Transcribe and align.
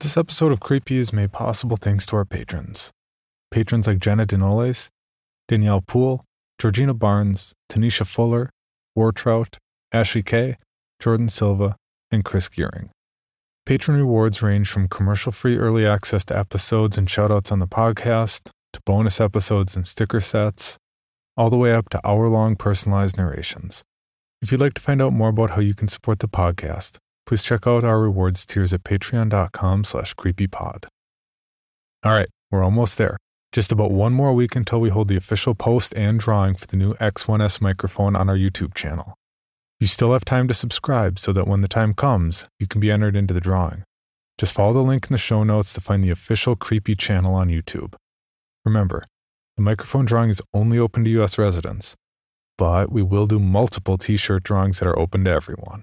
This 0.00 0.18
episode 0.18 0.52
of 0.52 0.60
Creepy 0.60 0.98
is 0.98 1.10
made 1.10 1.32
possible 1.32 1.78
thanks 1.78 2.04
to 2.06 2.16
our 2.16 2.26
patrons. 2.26 2.92
Patrons 3.50 3.86
like 3.86 3.98
Jenna 3.98 4.26
Denoles, 4.26 4.88
Danielle 5.48 5.80
Poole, 5.80 6.22
Georgina 6.60 6.92
Barnes, 6.92 7.54
Tanisha 7.72 8.06
Fuller, 8.06 8.50
Wartrout, 8.96 9.56
Ashley 9.92 10.22
Kay, 10.22 10.58
Jordan 11.00 11.30
Silva, 11.30 11.76
and 12.10 12.26
Chris 12.26 12.50
Gearing. 12.50 12.90
Patron 13.64 13.96
rewards 13.96 14.42
range 14.42 14.68
from 14.68 14.86
commercial 14.86 15.32
free 15.32 15.56
early 15.56 15.86
access 15.86 16.26
to 16.26 16.38
episodes 16.38 16.98
and 16.98 17.08
shoutouts 17.08 17.50
on 17.50 17.58
the 17.58 17.66
podcast, 17.66 18.50
to 18.74 18.80
bonus 18.84 19.18
episodes 19.18 19.76
and 19.76 19.86
sticker 19.86 20.20
sets, 20.20 20.76
all 21.38 21.48
the 21.48 21.56
way 21.56 21.72
up 21.72 21.88
to 21.88 22.06
hour 22.06 22.28
long 22.28 22.54
personalized 22.54 23.16
narrations. 23.16 23.82
If 24.42 24.52
you'd 24.52 24.60
like 24.60 24.74
to 24.74 24.82
find 24.82 25.00
out 25.00 25.14
more 25.14 25.30
about 25.30 25.52
how 25.52 25.62
you 25.62 25.74
can 25.74 25.88
support 25.88 26.18
the 26.18 26.28
podcast, 26.28 26.98
please 27.26 27.42
check 27.42 27.66
out 27.66 27.84
our 27.84 28.00
rewards 28.00 28.46
tiers 28.46 28.72
at 28.72 28.84
patreon.com 28.84 29.84
slash 29.84 30.14
creepypod. 30.14 30.86
All 32.04 32.12
right, 32.12 32.28
we're 32.50 32.62
almost 32.62 32.98
there. 32.98 33.16
Just 33.52 33.72
about 33.72 33.90
one 33.90 34.12
more 34.12 34.32
week 34.32 34.54
until 34.54 34.80
we 34.80 34.90
hold 34.90 35.08
the 35.08 35.16
official 35.16 35.54
post 35.54 35.92
and 35.96 36.20
drawing 36.20 36.54
for 36.54 36.66
the 36.66 36.76
new 36.76 36.94
X1S 36.94 37.60
microphone 37.60 38.14
on 38.14 38.28
our 38.28 38.36
YouTube 38.36 38.74
channel. 38.74 39.14
You 39.80 39.86
still 39.86 40.12
have 40.12 40.24
time 40.24 40.48
to 40.48 40.54
subscribe 40.54 41.18
so 41.18 41.32
that 41.32 41.46
when 41.46 41.60
the 41.60 41.68
time 41.68 41.94
comes, 41.94 42.46
you 42.58 42.66
can 42.66 42.80
be 42.80 42.90
entered 42.90 43.16
into 43.16 43.34
the 43.34 43.40
drawing. 43.40 43.82
Just 44.38 44.52
follow 44.52 44.72
the 44.72 44.82
link 44.82 45.06
in 45.06 45.12
the 45.12 45.18
show 45.18 45.42
notes 45.42 45.72
to 45.74 45.80
find 45.80 46.04
the 46.04 46.10
official 46.10 46.56
Creepy 46.56 46.94
channel 46.94 47.34
on 47.34 47.48
YouTube. 47.48 47.94
Remember, 48.64 49.06
the 49.56 49.62
microphone 49.62 50.04
drawing 50.04 50.30
is 50.30 50.42
only 50.52 50.78
open 50.78 51.04
to 51.04 51.22
US 51.22 51.38
residents, 51.38 51.96
but 52.58 52.92
we 52.92 53.02
will 53.02 53.26
do 53.26 53.38
multiple 53.38 53.96
t 53.96 54.16
shirt 54.16 54.42
drawings 54.42 54.78
that 54.78 54.88
are 54.88 54.98
open 54.98 55.24
to 55.24 55.30
everyone. 55.30 55.82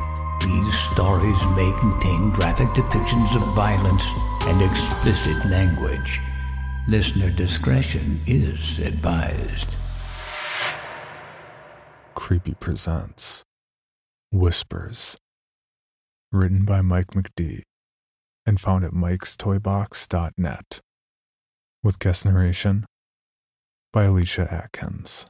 These 0.43 0.79
stories 0.91 1.45
may 1.55 1.71
contain 1.79 2.31
graphic 2.31 2.67
depictions 2.69 3.35
of 3.35 3.43
violence 3.55 4.05
and 4.41 4.61
explicit 4.61 5.45
language. 5.45 6.19
Listener 6.87 7.29
discretion 7.29 8.19
is 8.25 8.79
advised. 8.79 9.77
Creepy 12.15 12.55
presents 12.55 13.43
Whispers, 14.31 15.17
written 16.31 16.65
by 16.65 16.81
Mike 16.81 17.13
MacDee 17.13 17.61
and 18.45 18.59
found 18.59 18.83
at 18.83 18.91
mikestoybox.net, 18.93 20.79
with 21.83 21.99
guest 21.99 22.25
narration 22.25 22.85
by 23.93 24.05
Alicia 24.05 24.51
Atkins. 24.51 25.27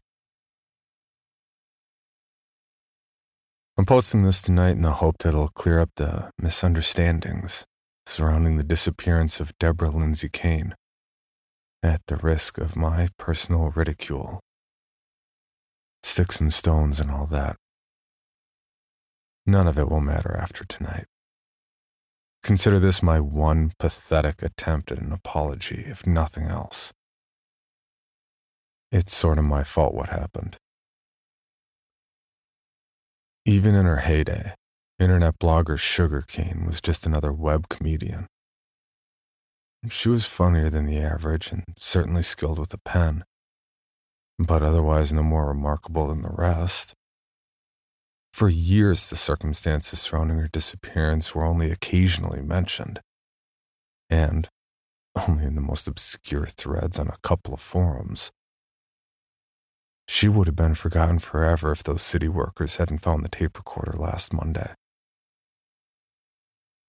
I'm 3.78 3.86
posting 3.86 4.24
this 4.24 4.42
tonight 4.42 4.72
in 4.72 4.82
the 4.82 4.92
hope 4.92 5.20
that 5.20 5.30
it'll 5.30 5.48
clear 5.48 5.80
up 5.80 5.92
the 5.96 6.30
misunderstandings 6.38 7.66
surrounding 8.06 8.58
the 8.58 8.64
disappearance 8.64 9.40
of 9.40 9.58
Deborah 9.59 9.90
Lindsay 9.90 10.30
Kane, 10.30 10.76
at 11.82 12.02
the 12.08 12.18
risk 12.18 12.58
of 12.58 12.76
my 12.76 13.08
personal 13.18 13.70
ridicule. 13.70 14.42
Sticks 16.04 16.42
and 16.42 16.54
stones 16.54 17.00
and 17.00 17.09
all 17.09 17.26
that. 17.28 17.56
None 19.46 19.68
of 19.68 19.78
it 19.78 19.90
will 19.90 20.02
matter 20.02 20.36
after 20.36 20.66
tonight. 20.66 21.06
Consider 22.44 22.80
this 22.80 23.02
my 23.02 23.20
one 23.20 23.72
pathetic 23.80 24.42
attempt 24.42 24.92
at 24.92 25.00
an 25.00 25.12
apology, 25.12 25.86
if 25.88 26.06
nothing 26.06 26.46
else. 26.46 26.92
It's 28.92 29.16
sort 29.16 29.38
of 29.38 29.46
my 29.46 29.64
fault 29.64 29.94
what 29.94 30.09
happened. 30.09 30.58
Even 33.46 33.74
in 33.74 33.85
her 33.85 33.97
heyday, 33.97 34.53
internet 35.00 35.40
blogger 35.40 35.78
Sugar 35.78 36.22
Cane 36.22 36.63
was 36.66 36.79
just 36.79 37.07
another 37.07 37.34
web 37.34 37.69
comedian. 37.69 38.28
She 39.90 40.09
was 40.09 40.28
funnier 40.28 40.69
than 40.69 40.85
the 40.85 41.00
average 41.00 41.52
and 41.52 41.63
certainly 41.79 42.22
skilled 42.22 42.59
with 42.59 42.72
a 42.74 42.78
pen, 42.78 43.24
but 44.38 44.62
otherwise 44.62 45.12
no 45.12 45.24
more 45.24 45.47
remarkable 45.47 46.06
than 46.07 46.22
the 46.22 46.29
rest. 46.29 46.94
For 48.31 48.47
years, 48.47 49.09
the 49.09 49.16
circumstances 49.16 50.00
surrounding 50.00 50.38
her 50.38 50.47
disappearance 50.47 51.34
were 51.34 51.44
only 51.44 51.72
occasionally 51.72 52.41
mentioned, 52.41 53.02
and 54.08 54.47
only 55.28 55.46
in 55.46 55.56
the 55.56 55.62
most 55.62 55.88
obscure 55.88 56.46
threads 56.46 57.00
on 57.00 57.08
a 57.08 57.18
couple 57.23 57.56
of 57.56 57.59
forums. 57.59 58.31
She 60.07 60.28
would 60.28 60.47
have 60.47 60.56
been 60.56 60.75
forgotten 60.75 61.19
forever 61.19 61.72
if 61.72 61.84
those 61.84 62.01
city 62.01 62.28
workers 62.28 62.78
hadn't 62.78 63.00
found 63.00 63.23
the 63.23 63.29
tape 63.29 63.57
recorder 63.57 63.97
last 63.97 64.34
Monday. 64.34 64.73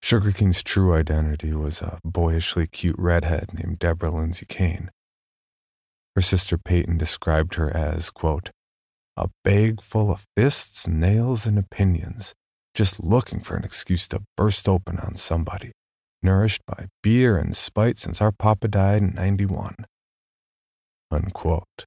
Sugar 0.03 0.33
Cane's 0.33 0.63
true 0.65 0.95
identity 0.95 1.53
was 1.53 1.81
a 1.81 2.01
boyishly 2.05 2.67
cute 2.67 2.99
redhead 2.99 3.55
named 3.55 3.79
Deborah 3.79 4.11
Lindsay 4.11 4.47
Kane. 4.47 4.91
Her 6.17 6.23
sister 6.23 6.59
Peyton 6.59 6.99
described 6.99 7.55
her 7.55 7.75
as, 7.75 8.11
quote, 8.11 8.51
a 9.17 9.29
bag 9.45 9.81
full 9.81 10.11
of 10.11 10.27
fists, 10.37 10.89
nails, 10.89 11.47
and 11.47 11.59
opinions, 11.59 12.35
just 12.75 13.03
looking 13.03 13.41
for 13.41 13.57
an 13.57 13.65
excuse 13.65 14.09
to 14.09 14.23
burst 14.37 14.69
open 14.69 14.99
on 14.99 15.17
somebody, 15.17 15.73
nourished 16.23 16.63
by 16.67 16.89
beer 17.03 17.37
and 17.37 17.57
spite 17.57 17.99
since 17.99 18.21
our 18.21 18.33
papa 18.33 18.69
died 18.69 19.03
in 19.03 19.15
91. 19.15 19.87
Unquote. 21.11 21.85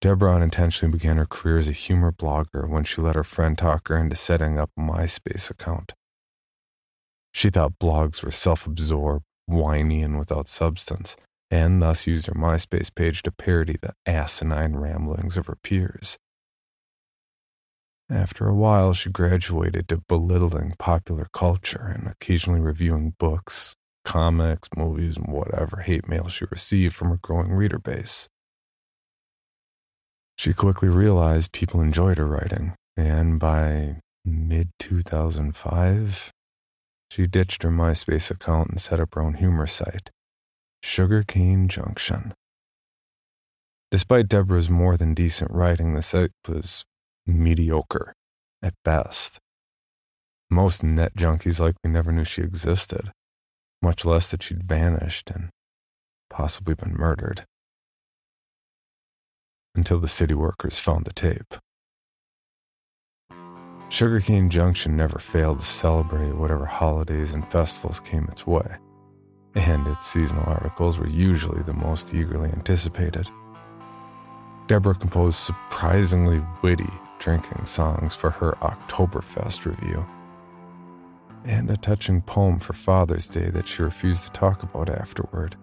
Deborah 0.00 0.36
unintentionally 0.36 0.92
began 0.92 1.18
her 1.18 1.26
career 1.26 1.58
as 1.58 1.68
a 1.68 1.72
humor 1.72 2.10
blogger 2.10 2.66
when 2.66 2.84
she 2.84 3.02
let 3.02 3.16
her 3.16 3.24
friend 3.24 3.58
talk 3.58 3.88
her 3.88 3.98
into 3.98 4.16
setting 4.16 4.58
up 4.58 4.70
a 4.76 4.80
MySpace 4.80 5.50
account. 5.50 5.92
She 7.32 7.50
thought 7.50 7.78
blogs 7.78 8.22
were 8.22 8.30
self 8.30 8.66
absorbed, 8.66 9.24
whiny, 9.46 10.02
and 10.02 10.18
without 10.18 10.48
substance, 10.48 11.16
and 11.50 11.82
thus 11.82 12.06
used 12.06 12.26
her 12.26 12.34
MySpace 12.34 12.94
page 12.94 13.22
to 13.24 13.30
parody 13.30 13.76
the 13.80 13.92
asinine 14.06 14.76
ramblings 14.76 15.36
of 15.36 15.46
her 15.46 15.56
peers. 15.62 16.16
After 18.10 18.48
a 18.48 18.54
while, 18.54 18.92
she 18.92 19.10
graduated 19.10 19.86
to 19.88 20.02
belittling 20.08 20.74
popular 20.78 21.28
culture 21.32 21.92
and 21.94 22.08
occasionally 22.08 22.58
reviewing 22.58 23.14
books, 23.18 23.76
comics, 24.04 24.68
movies, 24.76 25.16
and 25.18 25.28
whatever 25.28 25.82
hate 25.82 26.08
mail 26.08 26.26
she 26.28 26.46
received 26.50 26.94
from 26.94 27.10
her 27.10 27.18
growing 27.22 27.52
reader 27.52 27.78
base. 27.78 28.28
She 30.40 30.54
quickly 30.54 30.88
realized 30.88 31.52
people 31.52 31.82
enjoyed 31.82 32.16
her 32.16 32.24
writing, 32.24 32.74
and 32.96 33.38
by 33.38 34.00
mid 34.24 34.70
2005, 34.78 36.32
she 37.10 37.26
ditched 37.26 37.62
her 37.62 37.68
MySpace 37.68 38.30
account 38.30 38.70
and 38.70 38.80
set 38.80 39.00
up 39.00 39.14
her 39.14 39.20
own 39.20 39.34
humor 39.34 39.66
site, 39.66 40.08
Sugarcane 40.82 41.68
Junction. 41.68 42.32
Despite 43.90 44.28
Deborah's 44.28 44.70
more 44.70 44.96
than 44.96 45.12
decent 45.12 45.50
writing, 45.50 45.92
the 45.92 46.00
site 46.00 46.30
was 46.48 46.86
mediocre 47.26 48.14
at 48.62 48.72
best. 48.82 49.40
Most 50.48 50.82
net 50.82 51.14
junkies 51.16 51.60
likely 51.60 51.90
never 51.90 52.12
knew 52.12 52.24
she 52.24 52.40
existed, 52.40 53.12
much 53.82 54.06
less 54.06 54.30
that 54.30 54.42
she'd 54.42 54.64
vanished 54.64 55.30
and 55.30 55.50
possibly 56.30 56.72
been 56.72 56.94
murdered. 56.94 57.44
Until 59.74 60.00
the 60.00 60.08
city 60.08 60.34
workers 60.34 60.78
found 60.78 61.04
the 61.04 61.12
tape. 61.12 61.54
Sugarcane 63.88 64.50
Junction 64.50 64.96
never 64.96 65.18
failed 65.18 65.60
to 65.60 65.64
celebrate 65.64 66.34
whatever 66.34 66.66
holidays 66.66 67.34
and 67.34 67.48
festivals 67.50 68.00
came 68.00 68.24
its 68.24 68.46
way, 68.46 68.78
and 69.54 69.86
its 69.86 70.06
seasonal 70.06 70.48
articles 70.48 70.98
were 70.98 71.08
usually 71.08 71.62
the 71.62 71.72
most 71.72 72.14
eagerly 72.14 72.50
anticipated. 72.50 73.26
Deborah 74.66 74.94
composed 74.94 75.38
surprisingly 75.38 76.40
witty 76.62 76.90
drinking 77.18 77.64
songs 77.64 78.14
for 78.14 78.30
her 78.30 78.52
Oktoberfest 78.62 79.66
review, 79.66 80.06
and 81.44 81.70
a 81.70 81.76
touching 81.76 82.22
poem 82.22 82.58
for 82.58 82.72
Father's 82.72 83.28
Day 83.28 83.50
that 83.50 83.68
she 83.68 83.82
refused 83.82 84.24
to 84.24 84.30
talk 84.30 84.62
about 84.62 84.88
afterward. 84.88 85.56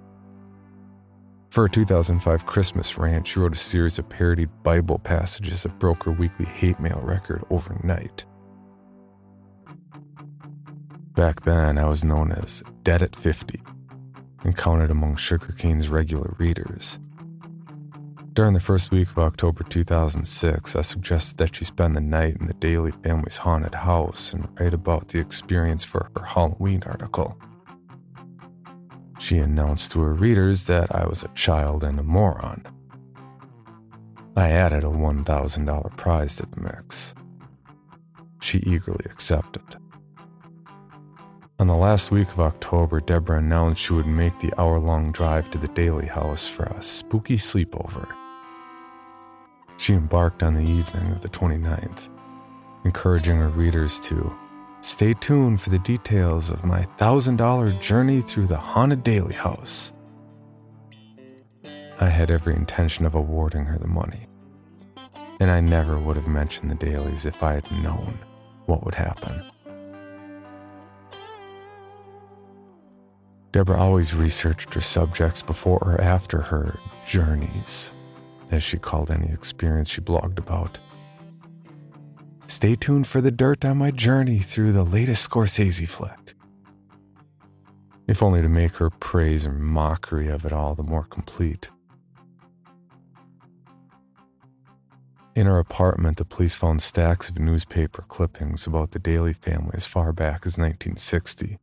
For 1.49 1.63
her 1.63 1.69
2005 1.69 2.45
Christmas 2.45 2.97
rant, 2.97 3.27
she 3.27 3.39
wrote 3.39 3.53
a 3.53 3.57
series 3.57 3.97
of 3.97 4.09
parodied 4.09 4.49
Bible 4.63 4.99
passages 4.99 5.63
that 5.63 5.79
broke 5.79 6.03
her 6.03 6.11
weekly 6.11 6.45
hate 6.45 6.79
mail 6.79 7.01
record 7.01 7.43
overnight. 7.49 8.25
Back 11.15 11.41
then, 11.45 11.77
I 11.77 11.85
was 11.87 12.03
known 12.03 12.31
as 12.31 12.63
Dead 12.83 13.01
at 13.01 13.15
50 13.15 13.61
and 14.43 14.55
counted 14.55 14.91
among 14.91 15.15
Sugarcane's 15.15 15.89
regular 15.89 16.35
readers. 16.37 16.99
During 18.33 18.53
the 18.53 18.59
first 18.59 18.91
week 18.91 19.09
of 19.09 19.17
October 19.17 19.63
2006, 19.63 20.75
I 20.75 20.81
suggested 20.81 21.37
that 21.37 21.55
she 21.55 21.65
spend 21.65 21.95
the 21.95 22.01
night 22.01 22.37
in 22.39 22.45
the 22.45 22.53
Daly 22.53 22.91
family's 22.91 23.37
haunted 23.37 23.73
house 23.73 24.31
and 24.31 24.47
write 24.59 24.75
about 24.75 25.07
the 25.07 25.19
experience 25.19 25.83
for 25.83 26.11
her 26.15 26.23
Halloween 26.23 26.83
article. 26.85 27.35
She 29.19 29.37
announced 29.37 29.91
to 29.91 30.01
her 30.01 30.13
readers 30.13 30.65
that 30.65 30.93
I 30.93 31.07
was 31.07 31.23
a 31.23 31.29
child 31.29 31.83
and 31.83 31.99
a 31.99 32.03
moron. 32.03 32.65
I 34.35 34.51
added 34.51 34.83
a 34.83 34.87
$1,000 34.87 35.97
prize 35.97 36.35
to 36.35 36.45
the 36.45 36.61
mix. 36.61 37.15
She 38.39 38.59
eagerly 38.59 39.05
accepted. 39.05 39.77
On 41.59 41.65
the 41.65 41.75
last 41.75 42.11
week 42.11 42.27
of 42.29 42.39
October, 42.39 42.99
Deborah 42.99 43.39
announced 43.39 43.81
she 43.81 43.93
would 43.93 44.05
make 44.05 44.39
the 44.39 44.53
hour 44.59 44.79
long 44.79 45.11
drive 45.11 45.49
to 45.49 45.57
the 45.57 45.67
Daly 45.69 46.05
house 46.05 46.47
for 46.47 46.65
a 46.65 46.81
spooky 46.83 47.37
sleepover. 47.37 48.07
She 49.77 49.93
embarked 49.93 50.43
on 50.43 50.53
the 50.53 50.61
evening 50.61 51.11
of 51.11 51.21
the 51.21 51.29
29th, 51.29 52.09
encouraging 52.85 53.37
her 53.37 53.49
readers 53.49 53.99
to 54.01 54.31
Stay 54.81 55.13
tuned 55.15 55.59
for 55.59 55.69
the 55.69 55.79
details 55.79 56.49
of 56.49 56.63
my 56.63 56.83
$1,000 56.97 57.81
journey 57.81 58.21
through 58.21 58.45
the 58.45 58.57
haunted 58.57 59.03
Daly 59.03 59.33
house. 59.33 59.91
I 61.99 62.09
had 62.09 62.29
every 62.29 62.55
intention 62.55 63.05
of 63.05 63.15
awarding 63.15 63.65
her 63.65 63.79
the 63.79 63.87
money, 63.87 64.27
and 65.39 65.49
I 65.49 65.61
never 65.61 65.97
would 65.97 66.15
have 66.15 66.27
mentioned 66.27 66.69
the 66.69 66.75
Dalys 66.75 67.25
if 67.25 67.41
I 67.41 67.53
had 67.53 67.71
known 67.71 68.19
what 68.67 68.85
would 68.85 68.95
happen. 68.95 69.43
Deborah 73.51 73.79
always 73.79 74.13
researched 74.13 74.75
her 74.75 74.81
subjects 74.81 75.41
before 75.41 75.79
or 75.79 75.99
after 75.99 76.41
her 76.41 76.77
journeys, 77.07 77.93
as 78.51 78.63
she 78.63 78.77
called 78.77 79.09
any 79.09 79.29
experience 79.29 79.89
she 79.89 80.01
blogged 80.01 80.37
about. 80.37 80.79
Stay 82.47 82.77
tuned 82.77 83.05
for 83.05 83.19
the 83.19 83.29
dirt 83.29 83.65
on 83.65 83.77
my 83.77 83.91
journey 83.91 84.39
through 84.39 84.71
the 84.71 84.85
latest 84.85 85.29
Scorsese 85.29 85.87
flick. 85.87 86.33
If 88.07 88.23
only 88.23 88.41
to 88.41 88.47
make 88.47 88.75
her 88.77 88.89
praise 88.89 89.45
or 89.45 89.51
mockery 89.51 90.29
of 90.29 90.45
it 90.45 90.53
all 90.53 90.73
the 90.73 90.83
more 90.83 91.03
complete. 91.03 91.69
In 95.35 95.45
her 95.45 95.59
apartment, 95.59 96.17
the 96.17 96.25
police 96.25 96.55
found 96.55 96.81
stacks 96.81 97.29
of 97.29 97.37
newspaper 97.37 98.01
clippings 98.07 98.65
about 98.65 98.91
the 98.91 98.99
Daly 98.99 99.33
family 99.33 99.73
as 99.73 99.85
far 99.85 100.13
back 100.13 100.45
as 100.45 100.57
1960. 100.57 101.59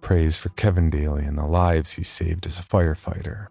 Praise 0.00 0.38
for 0.38 0.50
Kevin 0.50 0.90
Daly 0.90 1.24
and 1.24 1.36
the 1.36 1.44
lives 1.44 1.94
he 1.94 2.04
saved 2.04 2.46
as 2.46 2.60
a 2.60 2.62
firefighter. 2.62 3.48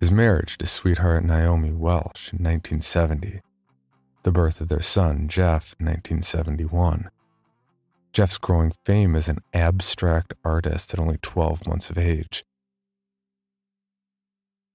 His 0.00 0.10
marriage 0.10 0.56
to 0.58 0.66
sweetheart 0.66 1.22
Naomi 1.22 1.70
Welch 1.70 2.32
in 2.32 2.42
1970 2.42 3.42
the 4.22 4.32
birth 4.32 4.60
of 4.60 4.68
their 4.68 4.82
son, 4.82 5.28
Jeff, 5.28 5.74
in 5.78 5.86
1971. 5.86 7.10
Jeff's 8.12 8.38
growing 8.38 8.72
fame 8.84 9.14
as 9.14 9.28
an 9.28 9.38
abstract 9.52 10.34
artist 10.44 10.92
at 10.92 11.00
only 11.00 11.18
12 11.22 11.66
months 11.66 11.90
of 11.90 11.98
age. 11.98 12.44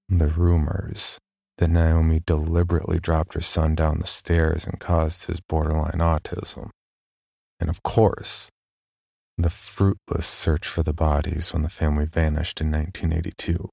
The 0.08 0.28
rumors 0.28 1.18
that 1.58 1.68
Naomi 1.68 2.20
deliberately 2.24 2.98
dropped 2.98 3.34
her 3.34 3.40
son 3.40 3.74
down 3.74 3.98
the 3.98 4.06
stairs 4.06 4.66
and 4.66 4.80
caused 4.80 5.26
his 5.26 5.40
borderline 5.40 5.98
autism. 5.98 6.70
And 7.60 7.70
of 7.70 7.82
course, 7.82 8.50
the 9.36 9.50
fruitless 9.50 10.26
search 10.26 10.66
for 10.66 10.82
the 10.82 10.92
bodies 10.92 11.52
when 11.52 11.62
the 11.62 11.68
family 11.68 12.06
vanished 12.06 12.60
in 12.60 12.70
1982. 12.70 13.70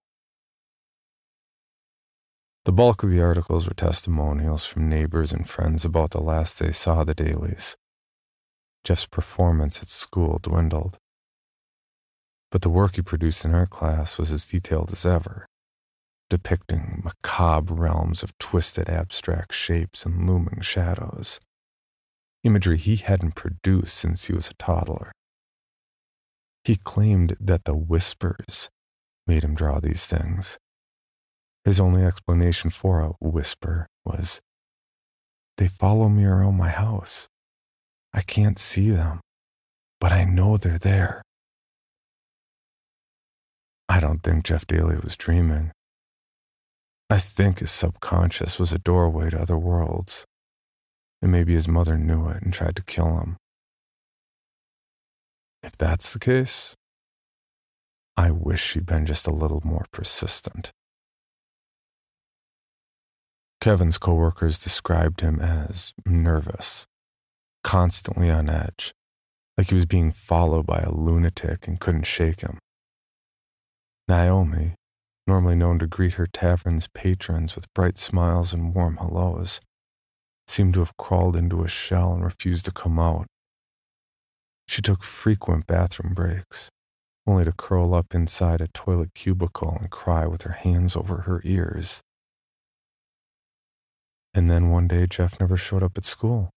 The 2.64 2.72
bulk 2.72 3.02
of 3.02 3.10
the 3.10 3.22
articles 3.22 3.68
were 3.68 3.74
testimonials 3.74 4.66
from 4.66 4.88
neighbors 4.88 5.32
and 5.32 5.50
friends 5.50 5.84
about 5.84 6.12
the 6.12 6.22
last 6.22 6.60
they 6.60 6.72
saw 6.72 7.04
the 7.04 7.16
Dalys. 7.16 7.76
Jeff's 8.84 9.08
performance 9.08 9.82
at 9.82 9.88
school 9.88 10.38
dwindled. 10.40 11.00
But 12.52 12.62
the 12.62 12.70
work 12.70 12.98
he 12.98 13.02
produced 13.02 13.46
in 13.46 13.56
art 13.56 13.72
class 13.72 14.20
was 14.20 14.32
as 14.32 14.46
detailed 14.46 14.92
as 14.92 15.08
ever, 15.08 15.48
depicting 16.30 17.02
macabre 17.04 17.74
realms 17.74 18.22
of 18.22 18.38
twisted 18.38 18.90
abstract 18.90 19.56
shapes 19.56 20.06
and 20.06 20.30
looming 20.30 20.62
shadows. 20.62 21.40
Imagery 22.44 22.78
he 22.78 22.98
hadn't 22.98 23.34
produced 23.34 23.96
since 23.96 24.26
he 24.26 24.34
was 24.34 24.50
a 24.50 24.54
toddler. 24.54 25.12
He 26.64 26.76
claimed 26.76 27.38
that 27.40 27.64
the 27.64 27.76
whispers 27.76 28.70
made 29.26 29.44
him 29.44 29.56
draw 29.56 29.80
these 29.80 30.06
things 30.06 30.60
his 31.64 31.80
only 31.80 32.04
explanation 32.04 32.70
for 32.70 33.02
a 33.02 33.14
whisper 33.20 33.88
was, 34.06 34.42
They 35.58 35.68
follow 35.68 36.10
me 36.10 36.26
around 36.26 36.58
my 36.58 36.70
house. 36.70 37.28
I 38.14 38.22
can't 38.22 38.60
see 38.60 38.90
them, 38.90 39.22
but 40.00 40.12
I 40.12 40.24
know 40.24 40.58
they're 40.58 40.80
there. 40.80 41.22
I 43.88 44.00
don't 44.00 44.24
think 44.24 44.44
Jeff 44.44 44.66
Daly 44.66 44.98
was 44.98 45.18
dreaming. 45.18 45.72
I 47.10 47.20
think 47.20 47.60
his 47.60 47.72
subconscious 47.72 48.58
was 48.58 48.72
a 48.72 48.80
doorway 48.80 49.30
to 49.30 49.42
other 49.42 49.58
worlds, 49.58 50.26
and 51.22 51.32
maybe 51.32 51.54
his 51.54 51.68
mother 51.68 51.98
knew 51.98 52.30
it 52.30 52.42
and 52.42 52.54
tried 52.54 52.78
to 52.78 52.84
kill 52.84 53.20
him. 53.20 53.38
If 55.62 55.78
that's 55.78 56.14
the 56.14 56.20
case, 56.20 56.76
I 58.18 58.32
wish 58.32 58.64
she'd 58.64 58.86
been 58.86 59.06
just 59.06 59.28
a 59.28 59.32
little 59.32 59.62
more 59.64 59.86
persistent. 59.92 60.72
Kevin's 63.62 64.00
coworkers 64.00 64.58
described 64.58 65.22
him 65.22 65.40
as 65.40 65.94
nervous, 66.04 66.88
constantly 67.64 68.28
on 68.28 68.50
edge, 68.50 68.92
like 69.56 69.70
he 69.70 69.76
was 69.76 69.86
being 69.86 70.12
followed 70.12 70.66
by 70.66 70.80
a 70.80 70.92
lunatic 70.92 71.68
and 71.68 71.80
couldn't 71.80 72.08
shake 72.08 72.42
him. 72.42 72.58
Naomi, 74.08 74.74
normally 75.28 75.54
known 75.56 75.78
to 75.78 75.86
greet 75.86 76.16
her 76.16 76.26
tavern's 76.26 76.88
patrons 76.96 77.56
with 77.56 77.72
bright 77.76 78.00
smiles 78.00 78.52
and 78.52 78.74
warm 78.74 78.98
hellos, 78.98 79.62
seemed 80.48 80.74
to 80.74 80.80
have 80.80 80.98
crawled 80.98 81.36
into 81.36 81.64
a 81.64 81.68
shell 81.68 82.14
and 82.14 82.24
refused 82.24 82.66
to 82.66 82.72
come 82.72 82.98
out. 82.98 83.28
She 84.68 84.82
took 84.82 85.04
frequent 85.04 85.68
bathroom 85.68 86.16
breaks, 86.16 86.72
only 87.28 87.46
to 87.46 87.52
curl 87.52 87.94
up 87.94 88.16
inside 88.16 88.60
a 88.60 88.70
toilet 88.70 89.14
cubicle 89.14 89.78
and 89.80 89.92
cry 89.92 90.26
with 90.26 90.42
her 90.42 90.54
hands 90.54 90.96
over 90.96 91.18
her 91.22 91.42
ears. 91.44 92.02
And 94.34 94.50
then 94.50 94.70
one 94.70 94.88
day, 94.88 95.08
Jeff 95.08 95.40
never 95.40 95.58
showed 95.58 95.84
up 95.84 95.98
at 95.98 96.06
school, 96.06 96.52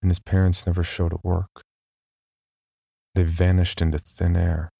and 0.00 0.10
his 0.10 0.20
parents 0.20 0.66
never 0.66 0.84
showed 0.84 1.12
at 1.12 1.24
work. 1.24 1.62
They 3.14 3.24
vanished 3.24 3.82
into 3.82 3.98
thin 3.98 4.36
air, 4.36 4.70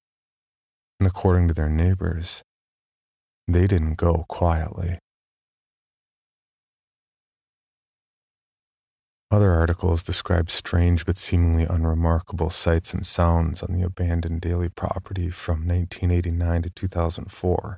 and 0.99 1.07
according 1.07 1.47
to 1.49 1.53
their 1.53 1.69
neighbors, 1.69 2.43
they 3.47 3.67
didn't 3.67 3.95
go 3.95 4.25
quietly. 4.27 4.99
Other 9.31 9.51
articles 9.51 10.03
describe 10.03 10.49
strange 10.49 11.05
but 11.05 11.17
seemingly 11.17 11.65
unremarkable 11.65 12.49
sights 12.49 12.93
and 12.93 13.05
sounds 13.05 13.61
on 13.61 13.73
the 13.73 13.83
abandoned 13.83 14.39
Daly 14.39 14.69
property 14.69 15.29
from 15.29 15.67
1989 15.67 16.61
to 16.61 16.69
2004. 16.69 17.77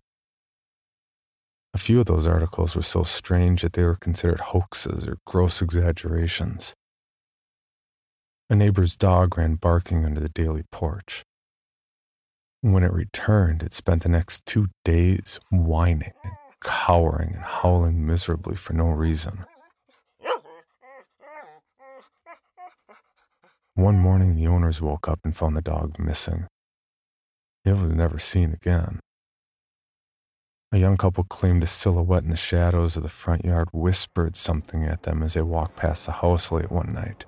A 1.77 1.79
few 1.79 1.99
of 1.99 2.07
those 2.07 2.25
articles 2.25 2.75
were 2.75 2.81
so 2.81 3.03
strange 3.03 3.61
that 3.61 3.73
they 3.73 3.83
were 3.83 3.95
considered 3.95 4.39
hoaxes 4.39 5.07
or 5.07 5.19
gross 5.27 5.61
exaggerations. 5.61 6.73
A 8.49 8.55
neighbor's 8.55 8.97
dog 8.97 9.37
ran 9.37 9.57
barking 9.57 10.03
under 10.03 10.19
the 10.19 10.27
Daly 10.27 10.63
porch. 10.71 11.23
When 12.61 12.81
it 12.81 12.91
returned, 12.91 13.61
it 13.61 13.73
spent 13.73 14.01
the 14.01 14.09
next 14.09 14.43
two 14.47 14.69
days 14.83 15.39
whining 15.51 16.13
and 16.23 16.33
cowering 16.61 17.35
and 17.35 17.43
howling 17.43 18.03
miserably 18.03 18.55
for 18.55 18.73
no 18.73 18.87
reason. 18.87 19.45
One 23.75 23.99
morning, 23.99 24.33
the 24.33 24.47
owners 24.47 24.81
woke 24.81 25.07
up 25.07 25.19
and 25.23 25.37
found 25.37 25.55
the 25.55 25.61
dog 25.61 25.99
missing. 25.99 26.47
It 27.63 27.77
was 27.77 27.93
never 27.93 28.17
seen 28.17 28.51
again. 28.51 28.99
A 30.73 30.77
young 30.77 30.97
couple 30.97 31.23
claimed 31.23 31.63
a 31.63 31.67
silhouette 31.67 32.23
in 32.23 32.29
the 32.29 32.35
shadows 32.35 32.97
of 32.97 33.03
the 33.03 33.09
front 33.09 33.45
yard 33.45 33.69
whispered 33.71 34.35
something 34.35 34.83
at 34.83 35.03
them 35.03 35.23
as 35.23 35.33
they 35.33 35.41
walked 35.41 35.77
past 35.77 36.05
the 36.05 36.11
house 36.11 36.51
late 36.51 36.69
one 36.69 36.93
night. 36.93 37.25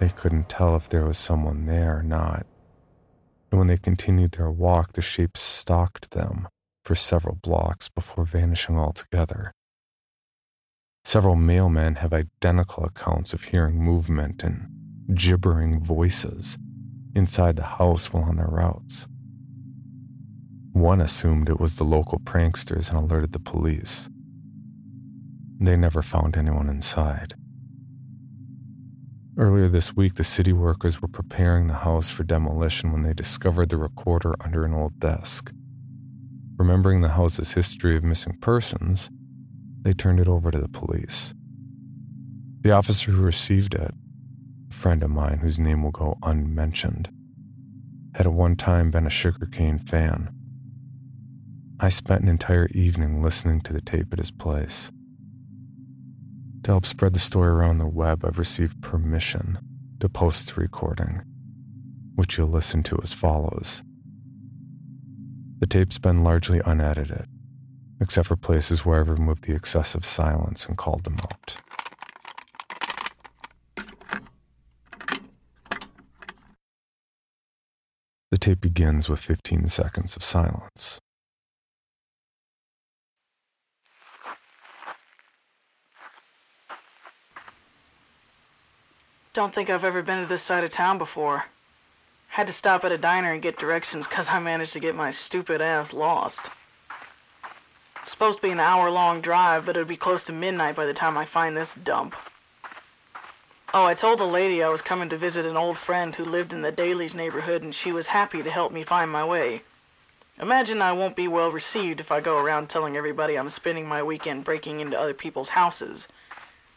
They 0.00 0.08
couldn't 0.08 0.48
tell 0.48 0.74
if 0.74 0.88
there 0.88 1.04
was 1.04 1.18
someone 1.18 1.66
there 1.66 1.98
or 1.98 2.02
not. 2.02 2.46
And 3.50 3.58
when 3.60 3.68
they 3.68 3.76
continued 3.76 4.32
their 4.32 4.50
walk, 4.50 4.94
the 4.94 5.02
shape 5.02 5.36
stalked 5.36 6.10
them 6.10 6.48
for 6.82 6.96
several 6.96 7.36
blocks 7.36 7.88
before 7.88 8.24
vanishing 8.24 8.76
altogether. 8.76 9.52
Several 11.04 11.36
mailmen 11.36 11.98
have 11.98 12.12
identical 12.12 12.84
accounts 12.84 13.32
of 13.32 13.44
hearing 13.44 13.76
movement 13.76 14.42
and 14.42 14.66
gibbering 15.16 15.80
voices 15.80 16.58
inside 17.14 17.54
the 17.54 17.62
house 17.62 18.12
while 18.12 18.24
on 18.24 18.36
their 18.36 18.46
routes. 18.46 19.06
One 20.72 21.00
assumed 21.00 21.48
it 21.48 21.60
was 21.60 21.76
the 21.76 21.84
local 21.84 22.18
pranksters 22.18 22.88
and 22.88 22.98
alerted 22.98 23.32
the 23.32 23.38
police. 23.38 24.08
They 25.60 25.76
never 25.76 26.02
found 26.02 26.36
anyone 26.36 26.68
inside. 26.68 27.34
Earlier 29.38 29.68
this 29.68 29.96
week, 29.96 30.14
the 30.14 30.24
city 30.24 30.52
workers 30.52 31.00
were 31.00 31.08
preparing 31.08 31.66
the 31.66 31.74
house 31.74 32.10
for 32.10 32.22
demolition 32.22 32.92
when 32.92 33.02
they 33.02 33.14
discovered 33.14 33.68
the 33.68 33.76
recorder 33.76 34.34
under 34.40 34.64
an 34.64 34.74
old 34.74 34.98
desk. 34.98 35.52
Remembering 36.56 37.00
the 37.00 37.10
house's 37.10 37.52
history 37.52 37.96
of 37.96 38.04
missing 38.04 38.36
persons, 38.40 39.10
they 39.80 39.92
turned 39.92 40.20
it 40.20 40.28
over 40.28 40.50
to 40.50 40.58
the 40.58 40.68
police. 40.68 41.34
The 42.60 42.72
officer 42.72 43.10
who 43.10 43.22
received 43.22 43.74
it, 43.74 43.92
a 44.70 44.74
friend 44.74 45.02
of 45.02 45.10
mine 45.10 45.38
whose 45.38 45.58
name 45.58 45.82
will 45.82 45.90
go 45.90 46.18
unmentioned, 46.22 47.10
had 48.14 48.26
at 48.26 48.32
one 48.32 48.56
time 48.56 48.90
been 48.90 49.06
a 49.06 49.10
sugarcane 49.10 49.78
fan. 49.78 50.30
I 51.84 51.88
spent 51.88 52.22
an 52.22 52.28
entire 52.28 52.68
evening 52.68 53.24
listening 53.24 53.60
to 53.62 53.72
the 53.72 53.80
tape 53.80 54.12
at 54.12 54.20
his 54.20 54.30
place. 54.30 54.92
To 56.62 56.70
help 56.70 56.86
spread 56.86 57.12
the 57.12 57.18
story 57.18 57.48
around 57.48 57.78
the 57.78 57.88
web, 57.88 58.24
I've 58.24 58.38
received 58.38 58.80
permission 58.80 59.58
to 59.98 60.08
post 60.08 60.54
the 60.54 60.60
recording, 60.60 61.22
which 62.14 62.38
you'll 62.38 62.46
listen 62.46 62.84
to 62.84 63.00
as 63.02 63.14
follows. 63.14 63.82
The 65.58 65.66
tape's 65.66 65.98
been 65.98 66.22
largely 66.22 66.60
unedited, 66.64 67.26
except 68.00 68.28
for 68.28 68.36
places 68.36 68.86
where 68.86 69.00
I've 69.00 69.08
removed 69.08 69.42
the 69.42 69.56
excessive 69.56 70.04
silence 70.04 70.66
and 70.66 70.78
called 70.78 71.02
them 71.02 71.16
out. 71.20 71.56
The 78.30 78.38
tape 78.38 78.60
begins 78.60 79.08
with 79.08 79.18
15 79.18 79.66
seconds 79.66 80.14
of 80.14 80.22
silence. 80.22 81.00
Don't 89.34 89.54
think 89.54 89.70
I've 89.70 89.84
ever 89.84 90.02
been 90.02 90.20
to 90.20 90.26
this 90.26 90.42
side 90.42 90.62
of 90.62 90.72
town 90.72 90.98
before. 90.98 91.46
Had 92.28 92.48
to 92.48 92.52
stop 92.52 92.84
at 92.84 92.92
a 92.92 92.98
diner 92.98 93.32
and 93.32 93.40
get 93.40 93.58
directions 93.58 94.06
because 94.06 94.28
I 94.28 94.38
managed 94.38 94.74
to 94.74 94.80
get 94.80 94.94
my 94.94 95.10
stupid 95.10 95.62
ass 95.62 95.94
lost. 95.94 96.50
It's 98.02 98.10
supposed 98.10 98.38
to 98.38 98.42
be 98.42 98.50
an 98.50 98.60
hour 98.60 98.90
long 98.90 99.22
drive, 99.22 99.64
but 99.64 99.74
it'll 99.74 99.88
be 99.88 99.96
close 99.96 100.22
to 100.24 100.34
midnight 100.34 100.76
by 100.76 100.84
the 100.84 100.92
time 100.92 101.16
I 101.16 101.24
find 101.24 101.56
this 101.56 101.72
dump. 101.82 102.14
Oh, 103.72 103.86
I 103.86 103.94
told 103.94 104.18
the 104.18 104.26
lady 104.26 104.62
I 104.62 104.68
was 104.68 104.82
coming 104.82 105.08
to 105.08 105.16
visit 105.16 105.46
an 105.46 105.56
old 105.56 105.78
friend 105.78 106.14
who 106.14 106.26
lived 106.26 106.52
in 106.52 106.60
the 106.60 106.70
Daly's 106.70 107.14
neighborhood 107.14 107.62
and 107.62 107.74
she 107.74 107.90
was 107.90 108.08
happy 108.08 108.42
to 108.42 108.50
help 108.50 108.70
me 108.70 108.82
find 108.82 109.10
my 109.10 109.24
way. 109.24 109.62
Imagine 110.38 110.82
I 110.82 110.92
won't 110.92 111.16
be 111.16 111.26
well 111.26 111.50
received 111.50 112.00
if 112.00 112.12
I 112.12 112.20
go 112.20 112.36
around 112.36 112.68
telling 112.68 112.98
everybody 112.98 113.38
I'm 113.38 113.48
spending 113.48 113.86
my 113.86 114.02
weekend 114.02 114.44
breaking 114.44 114.80
into 114.80 115.00
other 115.00 115.14
people's 115.14 115.50
houses 115.50 116.06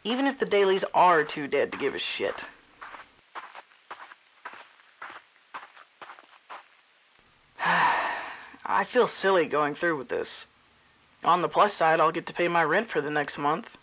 even 0.06 0.26
if 0.28 0.38
the 0.38 0.46
Dalys 0.46 0.84
are 0.94 1.24
too 1.24 1.48
dead 1.48 1.72
to 1.72 1.78
give 1.78 1.92
a 1.92 1.98
shit. 1.98 2.44
I 8.64 8.84
feel 8.84 9.08
silly 9.08 9.46
going 9.46 9.74
through 9.74 9.96
with 9.96 10.08
this. 10.08 10.46
On 11.24 11.42
the 11.42 11.48
plus 11.48 11.74
side, 11.74 11.98
I'll 11.98 12.12
get 12.12 12.24
to 12.26 12.32
pay 12.32 12.46
my 12.46 12.62
rent 12.62 12.88
for 12.88 13.00
the 13.00 13.10
next 13.10 13.36
month. 13.36 13.76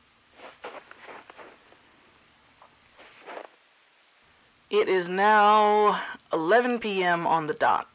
It 4.69 4.87
is 4.87 5.09
now 5.09 6.01
11 6.31 6.79
p.m. 6.79 7.27
on 7.27 7.47
the 7.47 7.53
dot. 7.53 7.89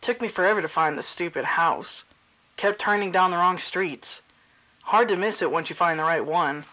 Took 0.00 0.20
me 0.20 0.28
forever 0.28 0.62
to 0.62 0.68
find 0.68 0.96
the 0.96 1.02
stupid 1.02 1.44
house. 1.44 2.04
Kept 2.56 2.80
turning 2.80 3.10
down 3.10 3.32
the 3.32 3.36
wrong 3.36 3.58
streets. 3.58 4.22
Hard 4.84 5.08
to 5.08 5.16
miss 5.16 5.42
it 5.42 5.50
once 5.50 5.70
you 5.70 5.74
find 5.74 5.98
the 5.98 6.04
right 6.04 6.24
one. 6.24 6.66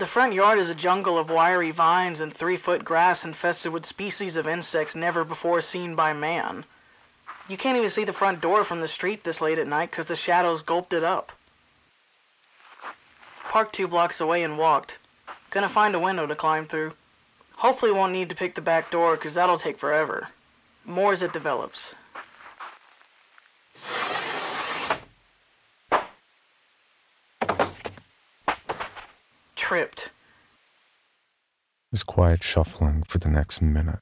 The 0.00 0.06
front 0.06 0.32
yard 0.32 0.58
is 0.58 0.70
a 0.70 0.74
jungle 0.74 1.18
of 1.18 1.28
wiry 1.28 1.72
vines 1.72 2.20
and 2.20 2.34
three-foot 2.34 2.86
grass 2.86 3.22
infested 3.22 3.70
with 3.70 3.84
species 3.84 4.34
of 4.34 4.48
insects 4.48 4.94
never 4.94 5.24
before 5.24 5.60
seen 5.60 5.94
by 5.94 6.14
man. 6.14 6.64
You 7.48 7.58
can't 7.58 7.76
even 7.76 7.90
see 7.90 8.04
the 8.04 8.14
front 8.14 8.40
door 8.40 8.64
from 8.64 8.80
the 8.80 8.88
street 8.88 9.24
this 9.24 9.42
late 9.42 9.58
at 9.58 9.68
night 9.68 9.90
because 9.90 10.06
the 10.06 10.16
shadows 10.16 10.62
gulped 10.62 10.94
it 10.94 11.04
up. 11.04 11.32
Parked 13.50 13.74
two 13.74 13.86
blocks 13.86 14.22
away 14.22 14.42
and 14.42 14.56
walked. 14.56 14.96
Gonna 15.50 15.68
find 15.68 15.94
a 15.94 16.00
window 16.00 16.26
to 16.26 16.34
climb 16.34 16.66
through. 16.66 16.94
Hopefully 17.56 17.92
won't 17.92 18.14
need 18.14 18.30
to 18.30 18.34
pick 18.34 18.54
the 18.54 18.62
back 18.62 18.90
door 18.90 19.16
because 19.16 19.34
that'll 19.34 19.58
take 19.58 19.78
forever. 19.78 20.28
More 20.86 21.12
as 21.12 21.20
it 21.20 21.34
develops. 21.34 21.94
Tripped. 29.70 30.10
His 31.92 32.02
quiet 32.02 32.42
shuffling 32.42 33.04
for 33.04 33.18
the 33.18 33.28
next 33.28 33.62
minute. 33.62 34.00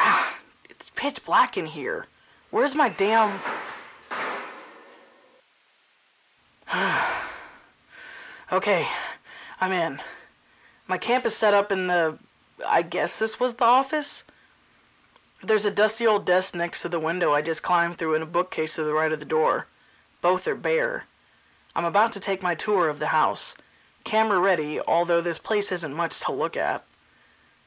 Ah, 0.00 0.34
it's 0.68 0.90
pitch 0.96 1.24
black 1.24 1.56
in 1.56 1.66
here. 1.66 2.06
Where's 2.50 2.74
my 2.74 2.88
damn. 2.88 3.38
okay, 8.52 8.88
I'm 9.60 9.70
in. 9.70 10.00
My 10.88 10.98
camp 10.98 11.24
is 11.26 11.36
set 11.36 11.54
up 11.54 11.70
in 11.70 11.86
the 11.86 12.18
I 12.66 12.82
guess 12.82 13.18
this 13.18 13.40
was 13.40 13.54
the 13.54 13.64
office. 13.64 14.24
There's 15.42 15.64
a 15.64 15.70
dusty 15.70 16.06
old 16.06 16.26
desk 16.26 16.54
next 16.54 16.82
to 16.82 16.88
the 16.88 17.00
window 17.00 17.32
I 17.32 17.42
just 17.42 17.62
climbed 17.62 17.98
through 17.98 18.14
and 18.14 18.22
a 18.22 18.26
bookcase 18.26 18.74
to 18.74 18.84
the 18.84 18.92
right 18.92 19.12
of 19.12 19.20
the 19.20 19.24
door. 19.24 19.66
Both 20.20 20.46
are 20.46 20.54
bare. 20.54 21.04
I'm 21.74 21.84
about 21.84 22.12
to 22.14 22.20
take 22.20 22.42
my 22.42 22.54
tour 22.54 22.88
of 22.88 22.98
the 22.98 23.08
house. 23.08 23.54
Camera 24.04 24.38
ready, 24.38 24.80
although 24.80 25.20
this 25.20 25.38
place 25.38 25.72
isn't 25.72 25.94
much 25.94 26.20
to 26.20 26.32
look 26.32 26.56
at. 26.56 26.84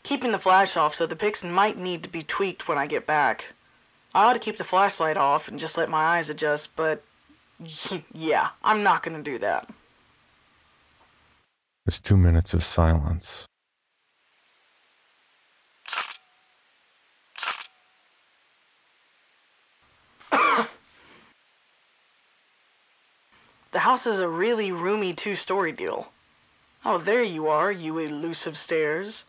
Keeping 0.03 0.31
the 0.31 0.39
flash 0.39 0.75
off 0.75 0.95
so 0.95 1.05
the 1.05 1.15
pics 1.15 1.43
might 1.43 1.77
need 1.77 2.03
to 2.03 2.09
be 2.09 2.23
tweaked 2.23 2.67
when 2.67 2.77
I 2.77 2.85
get 2.85 3.05
back. 3.05 3.53
I 4.13 4.25
ought 4.25 4.33
to 4.33 4.39
keep 4.39 4.57
the 4.57 4.63
flashlight 4.63 5.17
off 5.17 5.47
and 5.47 5.59
just 5.59 5.77
let 5.77 5.89
my 5.89 6.17
eyes 6.17 6.29
adjust, 6.29 6.75
but 6.75 7.03
yeah, 8.13 8.49
I'm 8.63 8.83
not 8.83 9.01
going 9.01 9.17
to 9.17 9.31
do 9.31 9.39
that. 9.39 9.69
There's 11.85 12.01
two 12.01 12.17
minutes 12.17 12.53
of 12.53 12.63
silence. 12.63 13.45
The 23.73 23.79
house 23.79 24.05
is 24.05 24.19
a 24.19 24.29
really 24.29 24.71
roomy 24.71 25.13
two 25.15 25.35
story 25.35 25.71
deal. 25.71 26.09
Oh, 26.85 26.99
there 26.99 27.23
you 27.23 27.47
are, 27.47 27.71
you 27.71 27.97
elusive 27.97 28.55
stairs. 28.55 29.23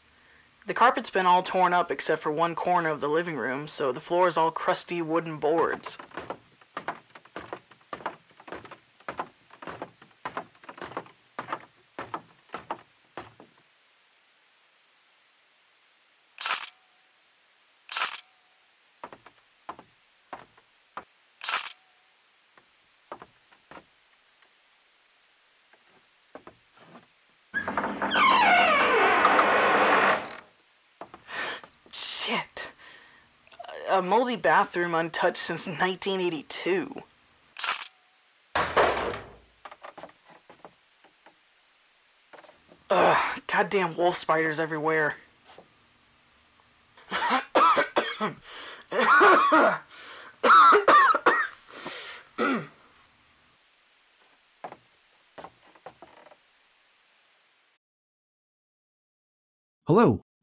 The 0.67 0.75
carpet's 0.75 1.09
been 1.09 1.25
all 1.25 1.43
torn 1.43 1.73
up 1.73 1.91
except 1.91 2.21
for 2.23 2.31
one 2.31 2.55
corner 2.55 2.91
of 2.91 3.01
the 3.01 3.09
living 3.09 3.37
room, 3.37 3.67
so 3.67 3.91
the 3.91 4.01
floor 4.01 4.29
is 4.29 4.37
all 4.37 4.51
crusty 4.51 5.01
wooden 5.01 5.39
boards. 5.39 5.97
Shit. 31.93 32.69
Moldy 34.35 34.43
bathroom 34.43 34.97
untouched 34.97 35.37
since 35.37 35.65
1982. 35.69 37.03
Ugh, 42.91 43.41
goddamn 43.47 43.97
wolf 43.97 44.19
spiders 44.19 44.59
everywhere. 44.59 45.15
Hello, 59.87 60.24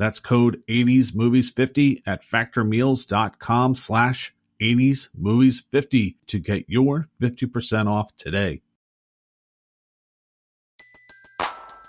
That's 0.00 0.18
code 0.18 0.62
80smovies50 0.66 2.04
at 2.06 2.22
factormeals.com 2.22 3.74
slash 3.74 4.34
80smovies50 4.58 6.14
to 6.26 6.38
get 6.38 6.64
your 6.68 7.08
50% 7.20 7.86
off 7.86 8.16
today. 8.16 8.62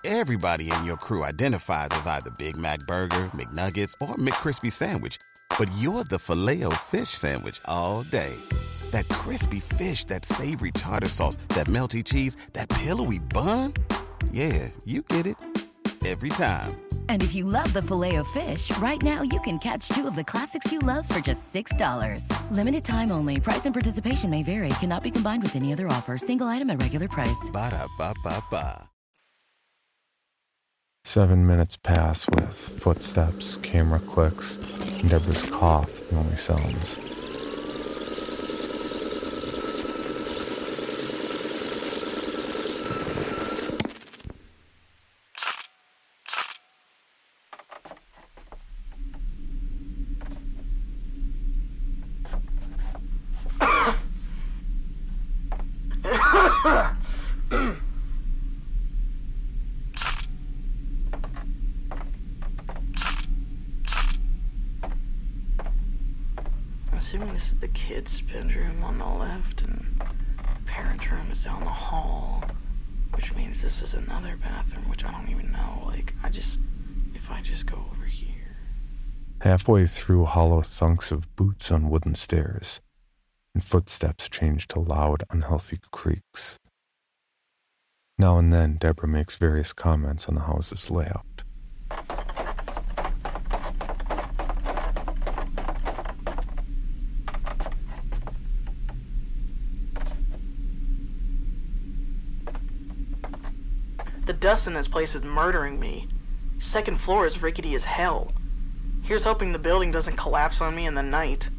Everybody 0.04 0.70
in 0.70 0.84
your 0.84 0.98
crew 0.98 1.24
identifies 1.24 1.92
as 1.92 2.06
either 2.06 2.32
Big 2.32 2.58
Mac 2.58 2.80
Burger, 2.80 3.32
McNuggets, 3.34 3.94
or 4.02 4.16
McCrispy 4.16 4.74
Sandwich. 4.74 5.18
But 5.58 5.70
you're 5.78 6.04
the 6.04 6.20
filet 6.20 6.64
fish 6.84 7.10
Sandwich 7.10 7.62
all 7.64 8.04
day. 8.04 8.36
That 8.90 9.08
crispy 9.08 9.62
fish, 9.62 10.04
that 10.06 10.26
savory 10.26 10.72
tartar 10.72 11.08
sauce, 11.08 11.38
that 11.50 11.68
melty 11.68 12.04
cheese, 12.04 12.36
that 12.52 12.68
pillowy 12.68 13.20
bun. 13.20 13.74
Yeah, 14.34 14.70
you 14.84 15.02
get 15.04 15.28
it. 15.28 15.61
Every 16.06 16.30
time. 16.30 16.78
And 17.10 17.22
if 17.22 17.36
you 17.36 17.46
love 17.46 17.72
the 17.74 17.82
Filet-O-Fish, 17.82 18.76
right 18.78 19.02
now 19.04 19.22
you 19.22 19.40
can 19.42 19.60
catch 19.60 19.88
two 19.90 20.08
of 20.08 20.16
the 20.16 20.24
classics 20.24 20.72
you 20.72 20.80
love 20.80 21.08
for 21.08 21.20
just 21.20 21.54
$6. 21.54 22.26
Limited 22.52 22.84
time 22.84 23.12
only. 23.12 23.40
Price 23.40 23.66
and 23.66 23.76
participation 23.76 24.30
may 24.30 24.42
vary. 24.44 24.70
Cannot 24.80 25.04
be 25.04 25.12
combined 25.12 25.44
with 25.44 25.56
any 25.56 25.74
other 25.74 25.88
offer. 25.88 26.18
Single 26.18 26.48
item 26.48 26.70
at 26.70 26.82
regular 26.82 27.08
price. 27.08 27.50
Ba 27.52 27.70
da 27.70 27.88
ba 27.98 28.16
ba 28.24 28.44
ba. 28.50 28.88
Seven 31.04 31.46
minutes 31.48 31.78
pass 31.78 32.30
with 32.30 32.56
footsteps, 32.80 33.58
camera 33.58 34.00
clicks, 34.00 34.58
and 34.58 35.10
Deborah's 35.10 35.44
cough 35.44 36.08
the 36.10 36.16
only 36.16 36.38
sounds. 36.38 37.00
I'm 66.92 66.98
assuming 66.98 67.34
this 67.34 67.48
is 67.48 67.56
the 67.60 67.68
kids' 67.92 68.22
bedroom 68.22 68.82
on 68.86 68.98
the 68.98 69.06
left, 69.06 69.64
and 69.64 70.02
parents' 70.66 71.12
room 71.12 71.30
is 71.30 71.44
down 71.44 71.60
the 71.66 71.70
hall, 71.70 72.42
which 73.14 73.34
means 73.36 73.62
this 73.62 73.82
is 73.82 73.94
another 73.94 74.38
bathroom, 74.38 74.88
which 74.90 75.04
I 75.04 75.12
don't 75.12 75.30
even 75.30 75.52
know. 75.52 75.84
Like, 75.86 76.14
I 76.24 76.30
just, 76.30 76.60
if 77.14 77.30
I 77.30 77.42
just 77.42 77.66
go 77.66 77.86
over 77.92 78.06
here. 78.06 78.56
Halfway 79.42 79.88
through 79.88 80.24
hollow 80.24 80.62
thunks 80.62 81.12
of 81.12 81.36
boots 81.36 81.70
on 81.70 81.90
wooden 81.90 82.16
stairs, 82.16 82.80
and 83.54 83.62
footsteps 83.62 84.30
change 84.30 84.70
to 84.70 84.80
loud, 84.80 85.26
unhealthy 85.30 85.80
creaks. 85.92 86.60
Now 88.18 88.38
and 88.38 88.54
then, 88.54 88.78
Deborah 88.78 89.10
makes 89.10 89.36
various 89.36 89.74
comments 89.74 90.30
on 90.30 90.36
the 90.36 90.42
house's 90.42 90.90
layout. 90.90 91.26
The 104.32 104.38
dust 104.38 104.66
in 104.66 104.76
this 104.76 104.88
place 104.88 105.14
is 105.14 105.24
murdering 105.24 105.78
me. 105.78 106.08
Second 106.58 107.02
floor 107.02 107.28
is 107.28 107.42
rickety 107.42 107.76
as 107.76 107.84
hell. 107.84 108.32
Here's 109.04 109.26
hoping 109.26 109.52
the 109.52 109.60
building 109.60 109.92
doesn't 109.92 110.16
collapse 110.16 110.62
on 110.62 110.74
me 110.74 110.86
in 110.86 110.96
the 110.96 111.04
night. 111.04 111.50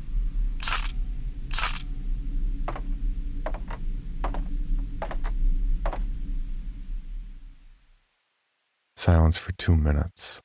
Silence 8.97 9.37
for 9.37 9.53
two 9.53 9.77
minutes. 9.77 10.41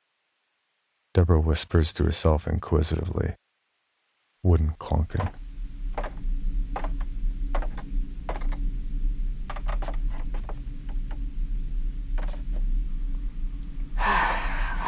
Deborah 1.14 1.40
whispers 1.40 1.94
to 1.94 2.04
herself 2.04 2.46
inquisitively. 2.46 3.36
Wooden 4.42 4.74
clunking. 4.78 5.32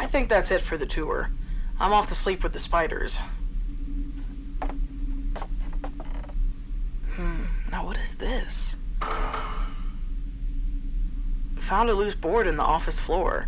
think 0.11 0.27
that's 0.27 0.51
it 0.51 0.61
for 0.61 0.77
the 0.77 0.85
tour. 0.85 1.29
I'm 1.79 1.93
off 1.93 2.09
to 2.09 2.15
sleep 2.15 2.43
with 2.43 2.51
the 2.51 2.59
spiders. 2.59 3.15
Hmm, 7.15 7.45
now 7.71 7.85
what 7.85 7.97
is 7.97 8.15
this? 8.15 8.75
Found 11.59 11.89
a 11.89 11.93
loose 11.93 12.15
board 12.15 12.45
in 12.45 12.57
the 12.57 12.63
office 12.63 12.99
floor. 12.99 13.47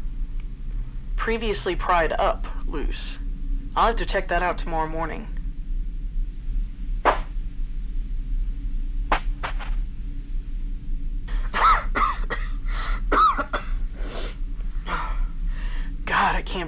Previously 1.18 1.76
pried 1.76 2.14
up 2.14 2.48
loose. 2.66 3.18
I'll 3.76 3.88
have 3.88 3.98
to 3.98 4.06
check 4.06 4.30
that 4.30 4.42
out 4.42 4.58
tomorrow 4.58 4.88
morning. 4.88 5.33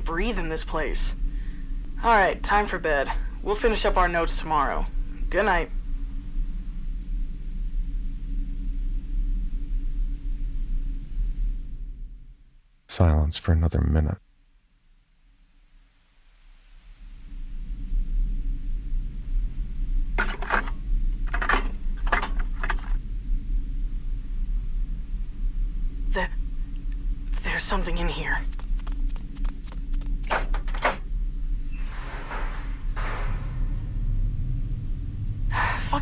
breathe 0.05 0.39
in 0.39 0.49
this 0.49 0.63
place. 0.63 1.13
Alright, 2.01 2.43
time 2.43 2.67
for 2.67 2.79
bed. 2.79 3.11
We'll 3.41 3.55
finish 3.55 3.83
up 3.83 3.97
our 3.97 4.07
notes 4.07 4.37
tomorrow. 4.37 4.85
Good 5.29 5.45
night. 5.45 5.71
Silence 12.87 13.37
for 13.37 13.51
another 13.51 13.81
minute. 13.81 14.17
There's 27.43 27.63
something 27.63 27.97
in 27.97 28.07
here. 28.07 28.39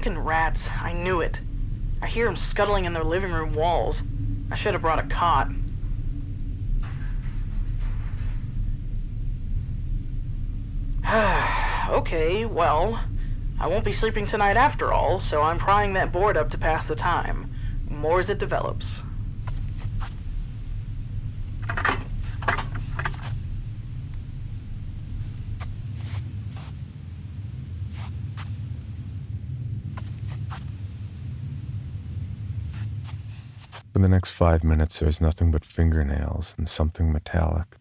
Fucking 0.04 0.20
rats. 0.20 0.68
I 0.82 0.92
knew 0.92 1.22
it. 1.22 1.40
I 2.02 2.08
hear 2.08 2.26
them 2.26 2.36
scuttling 2.36 2.84
in 2.84 2.92
their 2.92 3.06
living 3.06 3.32
room 3.32 3.54
walls. 3.54 4.02
I 4.52 4.56
should 4.56 4.74
have 4.74 4.82
brought 4.82 5.00
a 5.00 5.04
cot. 5.04 5.50
okay, 11.90 12.44
well, 12.44 13.06
I 13.58 13.68
won't 13.68 13.86
be 13.86 13.94
sleeping 13.94 14.28
tonight 14.28 14.58
after 14.58 14.92
all, 14.92 15.22
so 15.22 15.42
I'm 15.42 15.58
prying 15.58 15.94
that 15.94 16.12
board 16.12 16.36
up 16.36 16.50
to 16.50 16.58
pass 16.58 16.86
the 16.86 16.96
time. 16.96 17.56
More 17.90 18.20
as 18.20 18.30
it 18.30 18.40
develops. 18.40 19.04
The 34.04 34.10
next 34.10 34.32
five 34.32 34.66
minutes, 34.66 35.00
there's 35.00 35.22
nothing 35.22 35.50
but 35.50 35.64
fingernails 35.64 36.56
and 36.58 36.68
something 36.68 37.10
metallic, 37.10 37.78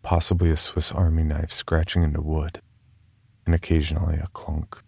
possibly 0.00 0.48
a 0.50 0.56
Swiss 0.56 0.92
Army 0.92 1.24
knife 1.24 1.50
scratching 1.50 2.04
into 2.04 2.20
wood, 2.20 2.60
and 3.44 3.52
occasionally 3.52 4.16
a 4.16 4.28
clunk. 4.28 4.80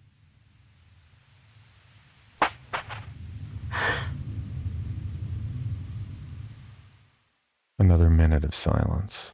Another 7.76 8.08
minute 8.08 8.44
of 8.44 8.54
silence. 8.54 9.32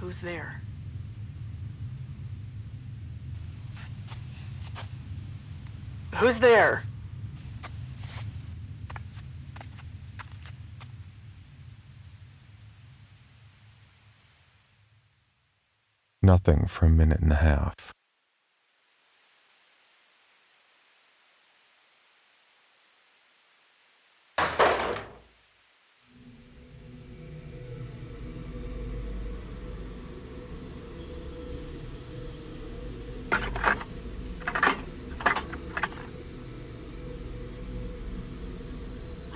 Who's 0.00 0.20
there? 0.20 0.65
Who's 6.18 6.38
there? 6.38 6.82
Nothing 16.22 16.66
for 16.66 16.86
a 16.86 16.88
minute 16.88 17.20
and 17.20 17.32
a 17.32 17.36
half. 17.36 17.92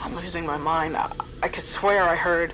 I'm 0.03 0.16
losing 0.16 0.45
my 0.47 0.50
mind. 0.61 0.96
I, 0.96 1.11
I 1.42 1.49
could 1.49 1.64
swear 1.64 2.05
I 2.05 2.14
heard. 2.14 2.53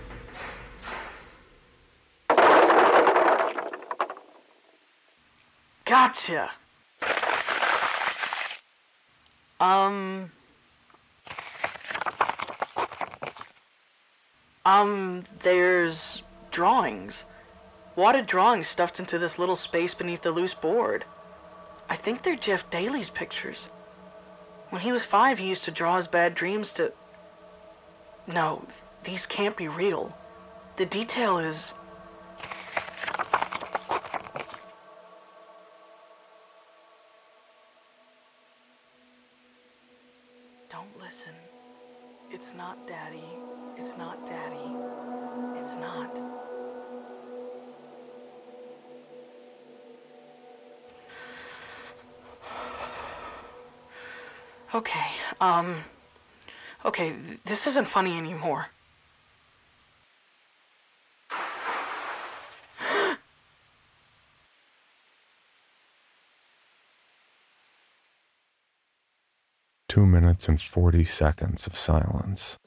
Gotcha. 5.85 6.51
Um. 9.61 10.33
Um, 14.64 15.25
there's 15.42 16.23
drawings. 16.51 17.25
Wadded 17.95 18.27
drawings 18.27 18.66
stuffed 18.66 18.99
into 18.99 19.19
this 19.19 19.38
little 19.38 19.55
space 19.55 19.95
beneath 19.95 20.23
the 20.23 20.33
loose 20.33 20.55
board. 20.55 21.05
I 21.88 21.95
think 21.95 22.23
they're 22.23 22.37
Jeff 22.37 22.69
Daly's 22.69 23.09
pictures. 23.09 23.69
When 24.71 24.83
he 24.83 24.90
was 24.90 25.05
five, 25.05 25.38
he 25.38 25.47
used 25.47 25.64
to 25.64 25.71
draw 25.71 25.97
his 25.97 26.09
bad 26.09 26.35
dreams 26.35 26.73
to. 26.75 26.92
No, 28.27 28.62
these 29.05 29.27
can't 29.27 29.57
be 29.57 29.69
real. 29.69 30.17
The 30.77 30.87
detail 30.87 31.39
is. 31.39 31.75
This 57.66 57.72
isn't 57.72 57.88
funny 57.88 58.16
anymore. 58.16 58.68
Two 69.88 70.07
minutes 70.07 70.48
and 70.48 70.61
40 70.61 71.02
seconds 71.02 71.66
of 71.66 71.76
silence. 71.76 72.61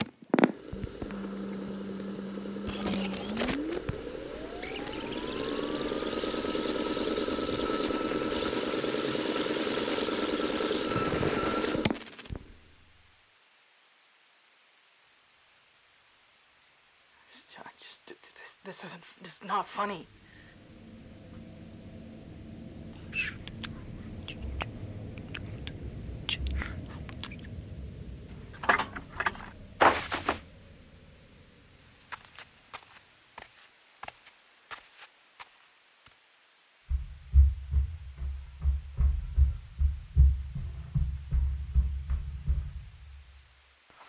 I 17.66 17.72
just, 17.78 18.06
th- 18.06 18.20
th- 18.22 18.34
this, 18.36 18.78
this 18.82 18.90
isn't, 18.90 19.04
this 19.22 19.34
is 19.34 19.44
not 19.44 19.68
funny. 19.68 20.08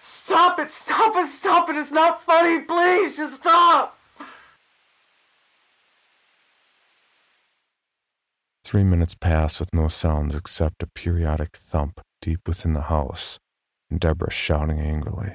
Stop 0.00 0.58
it! 0.58 0.70
Stop 0.70 1.16
it! 1.70 1.76
It's 1.76 1.90
not 1.90 2.22
funny! 2.22 2.60
Please, 2.60 3.16
just 3.16 3.36
stop! 3.36 3.96
Three 8.64 8.84
minutes 8.84 9.14
pass 9.14 9.58
with 9.58 9.74
no 9.74 9.88
sounds 9.88 10.34
except 10.34 10.82
a 10.82 10.86
periodic 10.86 11.56
thump 11.56 12.00
deep 12.22 12.46
within 12.46 12.72
the 12.72 12.82
house, 12.82 13.38
and 13.90 13.98
Deborah 13.98 14.30
shouting 14.30 14.78
angrily. 14.78 15.34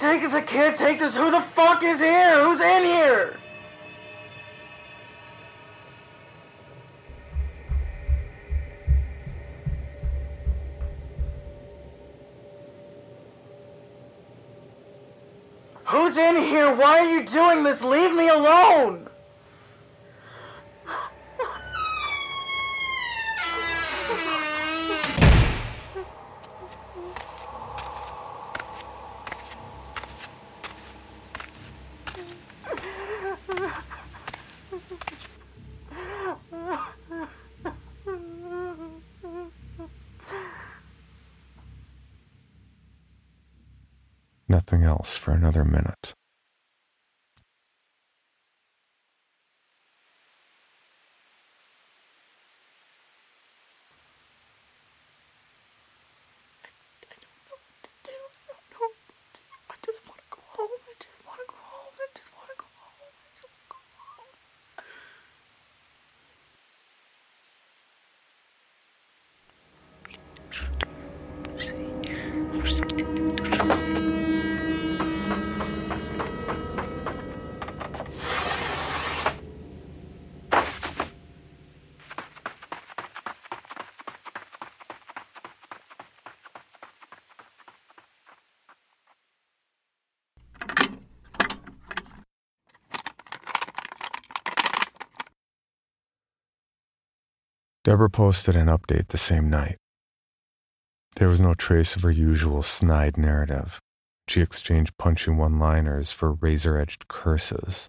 Take 0.00 0.22
this! 0.22 0.32
I 0.32 0.40
can't 0.40 0.76
take 0.76 0.98
this! 0.98 1.14
Who 1.14 1.30
the 1.30 1.42
fuck 1.54 1.84
is 1.84 1.98
here? 1.98 2.42
Who's 2.42 2.60
in 2.60 2.84
here? 2.84 3.36
Who's 15.84 16.16
in 16.16 16.36
here? 16.36 16.74
Why 16.74 17.00
are 17.00 17.04
you 17.04 17.26
doing 17.26 17.62
this? 17.64 17.82
Leave 17.82 18.14
me 18.14 18.28
alone! 18.28 19.09
Nothing 44.70 44.86
else 44.86 45.16
for 45.16 45.32
another 45.32 45.64
minute. 45.64 46.14
Deborah 97.90 98.08
posted 98.08 98.54
an 98.54 98.68
update 98.68 99.08
the 99.08 99.18
same 99.18 99.50
night. 99.50 99.76
There 101.16 101.26
was 101.26 101.40
no 101.40 101.54
trace 101.54 101.96
of 101.96 102.02
her 102.02 102.10
usual 102.12 102.62
snide 102.62 103.18
narrative. 103.18 103.80
She 104.28 104.40
exchanged 104.40 104.96
punchy 104.96 105.32
one 105.32 105.58
liners 105.58 106.12
for 106.12 106.34
razor 106.34 106.78
edged 106.78 107.08
curses. 107.08 107.88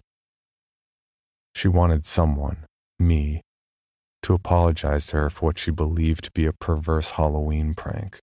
She 1.54 1.68
wanted 1.68 2.04
someone, 2.04 2.64
me, 2.98 3.42
to 4.24 4.34
apologize 4.34 5.06
to 5.06 5.18
her 5.18 5.30
for 5.30 5.46
what 5.46 5.60
she 5.60 5.70
believed 5.70 6.24
to 6.24 6.32
be 6.32 6.46
a 6.46 6.52
perverse 6.52 7.12
Halloween 7.12 7.72
prank. 7.72 8.18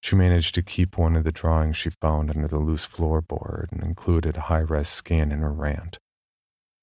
She 0.00 0.16
managed 0.16 0.54
to 0.54 0.62
keep 0.62 0.96
one 0.96 1.16
of 1.16 1.24
the 1.24 1.32
drawings 1.32 1.76
she 1.76 1.90
found 2.00 2.30
under 2.30 2.48
the 2.48 2.60
loose 2.60 2.86
floorboard 2.86 3.72
and 3.72 3.82
included 3.82 4.38
a 4.38 4.48
high 4.48 4.60
res 4.60 4.88
scan 4.88 5.32
in 5.32 5.40
her 5.40 5.52
rant 5.52 5.98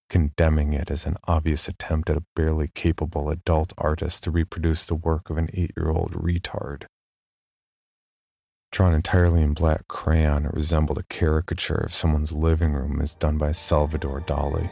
condemning 0.09 0.73
it 0.73 0.89
as 0.89 1.05
an 1.05 1.17
obvious 1.25 1.67
attempt 1.67 2.09
at 2.09 2.17
a 2.17 2.25
barely 2.35 2.67
capable 2.67 3.29
adult 3.29 3.73
artist 3.77 4.23
to 4.23 4.31
reproduce 4.31 4.85
the 4.85 4.95
work 4.95 5.29
of 5.29 5.37
an 5.37 5.49
eight 5.53 5.71
year 5.77 5.89
old 5.89 6.13
retard. 6.13 6.85
Drawn 8.71 8.93
entirely 8.93 9.41
in 9.41 9.53
black 9.53 9.87
crayon, 9.87 10.45
it 10.45 10.53
resembled 10.53 10.97
a 10.97 11.03
caricature 11.03 11.75
of 11.75 11.93
someone's 11.93 12.31
living 12.31 12.73
room 12.73 13.01
as 13.01 13.15
done 13.15 13.37
by 13.37 13.51
Salvador 13.51 14.21
Dali. 14.21 14.69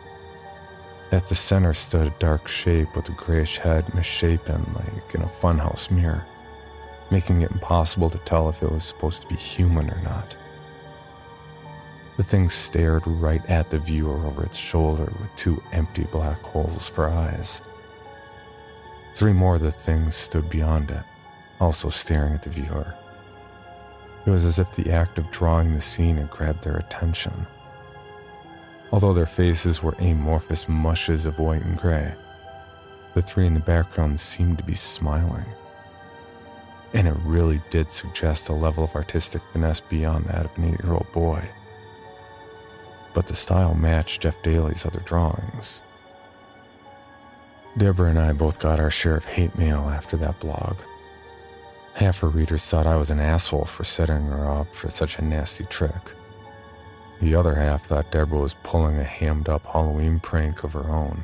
At 1.12 1.28
the 1.28 1.36
center 1.36 1.74
stood 1.74 2.08
a 2.08 2.20
dark 2.20 2.48
shape 2.48 2.96
with 2.96 3.10
a 3.10 3.14
grayish 3.14 3.58
head 3.58 3.94
misshapen 3.94 4.66
like 4.74 5.16
in 5.16 5.22
a 5.22 5.28
funhouse 5.28 5.90
mirror, 5.90 6.26
making 7.10 7.42
it 7.42 7.52
impossible 7.52 8.10
to 8.10 8.18
tell 8.20 8.50
if 8.50 8.62
it 8.62 8.72
was 8.72 8.84
supposed 8.84 9.22
to 9.22 9.28
be 9.28 9.36
human 9.36 9.90
or 9.90 10.02
not. 10.02 10.36
The 12.18 12.24
thing 12.24 12.50
stared 12.50 13.06
right 13.06 13.46
at 13.50 13.70
the 13.70 13.80
viewer 13.80 14.26
over 14.26 14.44
its 14.44 14.58
shoulder 14.58 15.12
with 15.20 15.36
two 15.36 15.62
empty 15.74 16.06
black 16.06 16.42
holes 16.42 16.88
for 16.88 17.10
eyes. 17.10 17.62
Three 19.14 19.34
more 19.34 19.56
of 19.56 19.62
the 19.62 19.72
things 19.72 20.16
stood 20.16 20.50
beyond 20.50 20.92
it, 20.92 21.04
also 21.60 21.90
staring 21.90 22.34
at 22.34 22.44
the 22.44 22.50
viewer. 22.50 22.96
It 24.26 24.30
was 24.30 24.46
as 24.46 24.60
if 24.60 24.76
the 24.76 24.92
act 24.92 25.18
of 25.18 25.30
drawing 25.30 25.74
the 25.74 25.82
scene 25.82 26.16
had 26.16 26.30
grabbed 26.30 26.64
their 26.64 26.78
attention. 26.78 27.46
Although 28.92 29.14
their 29.14 29.26
faces 29.26 29.84
were 29.84 29.96
amorphous 30.00 30.70
mushes 30.70 31.26
of 31.26 31.38
white 31.38 31.64
and 31.64 31.78
gray, 31.78 32.14
the 33.14 33.22
three 33.22 33.46
in 33.46 33.54
the 33.54 33.60
background 33.60 34.20
seemed 34.20 34.58
to 34.58 34.64
be 34.64 34.76
smiling. 34.76 35.46
And 36.94 37.10
it 37.10 37.16
really 37.24 37.62
did 37.70 37.92
suggest 37.92 38.48
a 38.48 38.54
level 38.54 38.86
of 38.86 38.96
artistic 38.96 39.42
finesse 39.52 39.82
beyond 39.82 40.26
that 40.26 40.46
of 40.46 40.58
an 40.58 40.74
eight 40.74 40.82
year 40.82 40.94
old 40.94 41.12
boy 41.12 41.50
but 43.16 43.28
the 43.28 43.34
style 43.36 43.74
matched 43.74 44.22
Jeff 44.22 44.44
Daly's 44.44 44.86
other 44.86 45.00
drawings. 45.00 45.82
Deborah 47.78 48.10
and 48.10 48.20
I 48.20 48.34
both 48.34 48.60
got 48.60 48.80
our 48.80 48.92
share 48.92 49.16
of 49.16 49.26
hate 49.26 49.58
mail 49.58 49.90
after 49.90 50.18
that 50.18 50.40
blog. 50.40 50.78
Half 51.94 52.20
her 52.20 52.28
readers 52.28 52.66
thought 52.66 52.86
I 52.86 52.98
was 52.98 53.10
an 53.10 53.22
asshole 53.22 53.66
for 53.66 53.86
setting 53.86 54.28
her 54.28 54.50
up 54.50 54.76
for 54.76 54.90
such 54.90 55.18
a 55.18 55.24
nasty 55.24 55.64
trick. 55.64 56.14
The 57.22 57.36
other 57.36 57.56
half 57.56 57.86
thought 57.86 58.12
Deborah 58.12 58.40
was 58.40 58.56
pulling 58.64 58.98
a 58.98 59.04
hammed 59.06 59.48
up 59.48 59.66
Halloween 59.66 60.20
prank 60.20 60.66
of 60.66 60.74
her 60.74 60.90
own. 60.90 61.24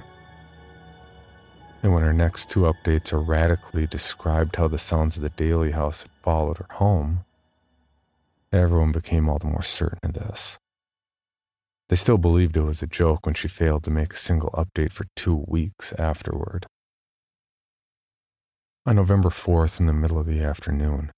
And 1.83 1.93
when 1.93 2.03
her 2.03 2.13
next 2.13 2.49
two 2.49 2.61
updates 2.61 3.11
erratically 3.11 3.85
described 3.85 4.55
how 4.55 4.69
the 4.69 4.77
sounds 4.77 5.17
of 5.17 5.23
the 5.23 5.29
Daly 5.29 5.71
house 5.71 6.03
had 6.03 6.11
followed 6.23 6.57
her 6.57 6.73
home, 6.75 7.25
everyone 8.53 8.93
became 8.93 9.27
all 9.27 9.39
the 9.39 9.47
more 9.47 9.63
certain 9.63 9.99
of 10.03 10.13
this. 10.13 10.60
They 11.91 11.97
still 11.97 12.17
believed 12.17 12.55
it 12.55 12.61
was 12.61 12.81
a 12.81 12.87
joke 12.87 13.25
when 13.25 13.35
she 13.35 13.49
failed 13.49 13.83
to 13.83 13.91
make 13.91 14.13
a 14.13 14.17
single 14.17 14.49
update 14.51 14.93
for 14.93 15.07
two 15.13 15.43
weeks 15.45 15.91
afterward. 15.99 16.65
On 18.85 18.95
November 18.95 19.27
4th, 19.27 19.77
in 19.81 19.87
the 19.87 19.93
middle 19.93 20.17
of 20.17 20.25
the 20.25 20.39
afternoon, 20.39 21.11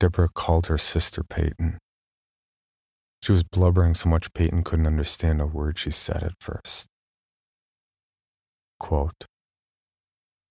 Deborah 0.00 0.30
called 0.34 0.68
her 0.68 0.78
sister 0.78 1.22
Peyton. 1.22 1.76
She 3.22 3.30
was 3.30 3.42
blubbering 3.42 3.92
so 3.92 4.08
much 4.08 4.32
Peyton 4.32 4.64
couldn't 4.64 4.86
understand 4.86 5.42
a 5.42 5.46
word 5.46 5.78
she 5.78 5.90
said 5.90 6.22
at 6.22 6.32
first. 6.40 6.86
Quote, 8.78 9.26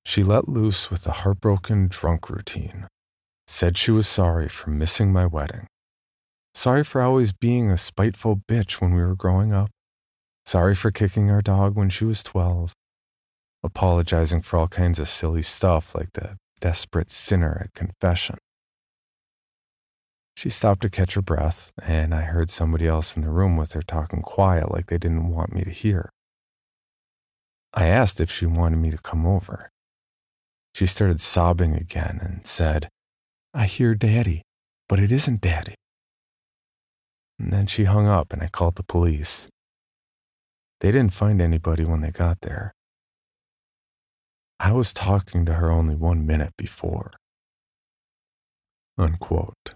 she 0.05 0.23
let 0.23 0.47
loose 0.47 0.91
with 0.91 1.07
a 1.07 1.23
heartbroken 1.23 1.87
drunk 1.87 2.29
routine, 2.29 2.87
said 3.47 3.79
she 3.79 3.89
was 3.89 4.07
sorry 4.07 4.47
for 4.47 4.69
missing 4.69 5.11
my 5.11 5.25
wedding, 5.25 5.65
Sorry 6.59 6.83
for 6.83 7.01
always 7.01 7.31
being 7.31 7.71
a 7.71 7.77
spiteful 7.77 8.41
bitch 8.45 8.81
when 8.81 8.93
we 8.93 9.01
were 9.01 9.15
growing 9.15 9.53
up. 9.53 9.69
Sorry 10.45 10.75
for 10.75 10.91
kicking 10.91 11.31
our 11.31 11.41
dog 11.41 11.77
when 11.77 11.87
she 11.89 12.03
was 12.03 12.21
12. 12.21 12.73
Apologizing 13.63 14.41
for 14.41 14.59
all 14.59 14.67
kinds 14.67 14.99
of 14.99 15.07
silly 15.07 15.41
stuff 15.41 15.95
like 15.95 16.11
the 16.11 16.35
desperate 16.59 17.09
sinner 17.09 17.61
at 17.63 17.73
confession. 17.73 18.37
She 20.35 20.49
stopped 20.49 20.81
to 20.81 20.89
catch 20.89 21.13
her 21.13 21.21
breath, 21.21 21.71
and 21.81 22.13
I 22.13 22.23
heard 22.23 22.49
somebody 22.49 22.87
else 22.87 23.15
in 23.15 23.21
the 23.21 23.29
room 23.29 23.55
with 23.55 23.71
her 23.71 23.81
talking 23.81 24.21
quiet 24.21 24.69
like 24.69 24.87
they 24.87 24.97
didn't 24.97 25.29
want 25.29 25.53
me 25.53 25.63
to 25.63 25.71
hear. 25.71 26.09
I 27.73 27.85
asked 27.85 28.19
if 28.19 28.29
she 28.29 28.45
wanted 28.45 28.79
me 28.79 28.91
to 28.91 28.97
come 28.97 29.25
over. 29.25 29.71
She 30.75 30.87
started 30.87 31.21
sobbing 31.21 31.73
again 31.73 32.19
and 32.21 32.45
said, 32.45 32.89
I 33.53 33.63
hear 33.63 33.95
Daddy, 33.95 34.41
but 34.89 34.99
it 34.99 35.09
isn't 35.09 35.39
Daddy. 35.39 35.75
And 37.39 37.53
then 37.53 37.67
she 37.67 37.85
hung 37.85 38.07
up 38.07 38.33
and 38.33 38.43
I 38.43 38.47
called 38.47 38.75
the 38.75 38.83
police. 38.83 39.47
They 40.81 40.91
didn't 40.91 41.13
find 41.13 41.41
anybody 41.41 41.85
when 41.85 42.01
they 42.01 42.11
got 42.11 42.41
there. 42.41 42.73
I 44.59 44.73
was 44.73 44.93
talking 44.93 45.45
to 45.45 45.53
her 45.53 45.71
only 45.71 45.95
one 45.95 46.25
minute 46.25 46.53
before. 46.57 47.11
Unquote. 48.97 49.75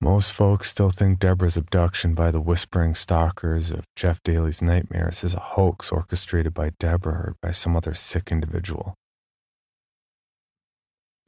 Most 0.00 0.32
folks 0.32 0.68
still 0.68 0.90
think 0.90 1.20
Deborah's 1.20 1.56
abduction 1.56 2.14
by 2.14 2.30
the 2.30 2.40
whispering 2.40 2.94
stalkers 2.94 3.70
of 3.70 3.84
Jeff 3.94 4.20
Daly's 4.24 4.60
nightmares 4.60 5.22
is 5.22 5.34
a 5.34 5.40
hoax 5.40 5.90
orchestrated 5.90 6.54
by 6.54 6.70
Deborah 6.78 7.14
or 7.14 7.36
by 7.40 7.52
some 7.52 7.76
other 7.76 7.94
sick 7.94 8.32
individual. 8.32 8.94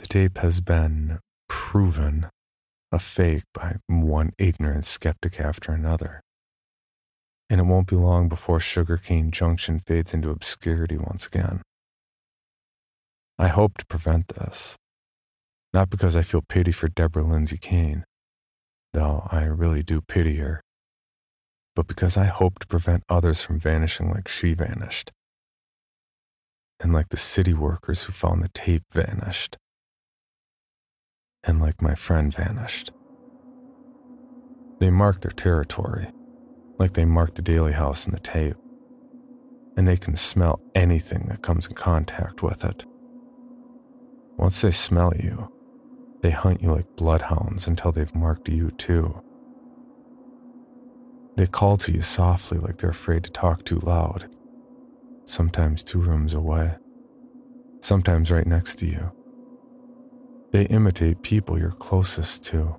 The 0.00 0.08
tape 0.08 0.38
has 0.38 0.60
been 0.60 1.20
proven 1.48 2.28
a 2.94 2.98
fake 3.00 3.42
by 3.52 3.76
one 3.88 4.30
ignorant 4.38 4.84
skeptic 4.84 5.40
after 5.40 5.72
another. 5.72 6.20
And 7.50 7.60
it 7.60 7.64
won't 7.64 7.88
be 7.88 7.96
long 7.96 8.28
before 8.28 8.60
Sugarcane 8.60 9.32
Junction 9.32 9.80
fades 9.80 10.14
into 10.14 10.30
obscurity 10.30 10.96
once 10.96 11.26
again. 11.26 11.62
I 13.36 13.48
hope 13.48 13.78
to 13.78 13.86
prevent 13.86 14.28
this, 14.28 14.76
not 15.72 15.90
because 15.90 16.14
I 16.14 16.22
feel 16.22 16.40
pity 16.48 16.70
for 16.70 16.86
Deborah 16.86 17.24
Lindsay 17.24 17.58
Kane, 17.58 18.04
though 18.92 19.26
I 19.30 19.42
really 19.42 19.82
do 19.82 20.00
pity 20.00 20.36
her, 20.36 20.60
but 21.74 21.88
because 21.88 22.16
I 22.16 22.26
hope 22.26 22.60
to 22.60 22.66
prevent 22.68 23.02
others 23.08 23.40
from 23.42 23.58
vanishing 23.58 24.08
like 24.08 24.28
she 24.28 24.54
vanished, 24.54 25.10
and 26.78 26.92
like 26.92 27.08
the 27.08 27.16
city 27.16 27.54
workers 27.54 28.04
who 28.04 28.12
found 28.12 28.40
the 28.40 28.50
tape 28.50 28.84
vanished 28.92 29.56
and 31.46 31.60
like 31.60 31.82
my 31.82 31.94
friend 31.94 32.34
vanished. 32.34 32.92
They 34.80 34.90
mark 34.90 35.20
their 35.20 35.30
territory, 35.30 36.08
like 36.78 36.94
they 36.94 37.04
mark 37.04 37.34
the 37.34 37.42
Daly 37.42 37.72
house 37.72 38.06
in 38.06 38.12
the 38.12 38.20
tape, 38.20 38.56
and 39.76 39.88
they 39.88 39.96
can 39.96 40.16
smell 40.16 40.60
anything 40.74 41.26
that 41.28 41.42
comes 41.42 41.66
in 41.66 41.74
contact 41.74 42.42
with 42.42 42.64
it. 42.64 42.84
Once 44.36 44.60
they 44.60 44.70
smell 44.72 45.12
you, 45.16 45.50
They 46.24 46.30
hunt 46.30 46.62
you 46.62 46.72
like 46.72 46.96
bloodhounds 46.96 47.68
until 47.68 47.92
they've 47.92 48.14
marked 48.14 48.48
you 48.48 48.70
too. 48.70 49.22
They 51.36 51.46
call 51.46 51.76
to 51.78 51.92
you 51.92 52.00
softly 52.00 52.56
like 52.58 52.78
they're 52.78 52.88
afraid 52.88 53.24
to 53.24 53.30
talk 53.30 53.64
too 53.64 53.78
loud, 53.80 54.34
sometimes 55.26 55.84
two 55.84 56.00
rooms 56.00 56.32
away, 56.32 56.76
sometimes 57.80 58.30
right 58.30 58.46
next 58.46 58.76
to 58.76 58.86
you. 58.86 59.12
They 60.54 60.66
imitate 60.66 61.22
people 61.22 61.58
you're 61.58 61.72
closest 61.72 62.44
to. 62.44 62.76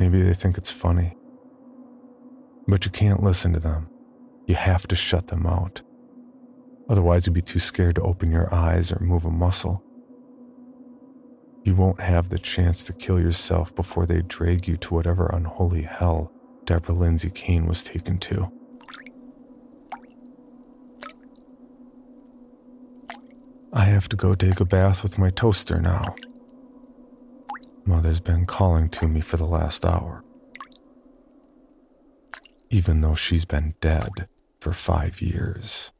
Maybe 0.00 0.20
they 0.20 0.34
think 0.34 0.58
it's 0.58 0.72
funny. 0.72 1.16
But 2.66 2.84
you 2.84 2.90
can't 2.90 3.22
listen 3.22 3.52
to 3.52 3.60
them. 3.60 3.88
You 4.48 4.56
have 4.56 4.88
to 4.88 4.96
shut 4.96 5.28
them 5.28 5.46
out. 5.46 5.82
Otherwise, 6.88 7.24
you'd 7.24 7.34
be 7.34 7.40
too 7.40 7.60
scared 7.60 7.94
to 7.94 8.02
open 8.02 8.32
your 8.32 8.52
eyes 8.52 8.90
or 8.90 8.98
move 8.98 9.24
a 9.24 9.30
muscle. 9.30 9.84
You 11.62 11.76
won't 11.76 12.00
have 12.00 12.30
the 12.30 12.40
chance 12.40 12.82
to 12.82 12.92
kill 12.92 13.20
yourself 13.20 13.72
before 13.72 14.06
they 14.06 14.22
drag 14.22 14.66
you 14.66 14.76
to 14.78 14.94
whatever 14.94 15.30
unholy 15.32 15.82
hell 15.82 16.32
Deborah 16.64 16.96
Lindsay 16.96 17.30
Kane 17.30 17.66
was 17.66 17.84
taken 17.84 18.18
to. 18.18 18.50
I 23.72 23.84
have 23.84 24.08
to 24.08 24.16
go 24.16 24.34
take 24.34 24.58
a 24.58 24.64
bath 24.64 25.04
with 25.04 25.16
my 25.16 25.30
toaster 25.30 25.80
now. 25.80 26.16
Mother's 27.84 28.20
been 28.20 28.44
calling 28.44 28.88
to 28.90 29.06
me 29.06 29.20
for 29.20 29.36
the 29.36 29.46
last 29.46 29.84
hour. 29.84 30.24
Even 32.68 33.00
though 33.00 33.14
she's 33.14 33.44
been 33.44 33.74
dead 33.80 34.28
for 34.60 34.72
five 34.72 35.22
years. 35.22 35.92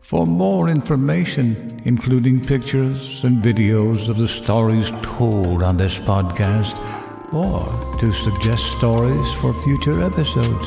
For 0.00 0.26
more 0.26 0.68
information, 0.68 1.82
including 1.84 2.44
pictures 2.44 3.22
and 3.24 3.42
videos 3.44 4.08
of 4.08 4.16
the 4.16 4.26
stories 4.26 4.90
told 5.02 5.62
on 5.62 5.76
this 5.76 5.98
podcast, 6.00 7.07
or 7.32 7.64
to 7.98 8.12
suggest 8.12 8.76
stories 8.76 9.32
for 9.34 9.52
future 9.52 10.00
episodes, 10.02 10.66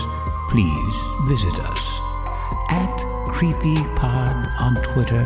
please 0.49 0.95
visit 1.27 1.59
us 1.59 1.99
at 2.69 2.97
CreepyPod 3.27 4.59
on 4.59 4.75
Twitter, 4.93 5.25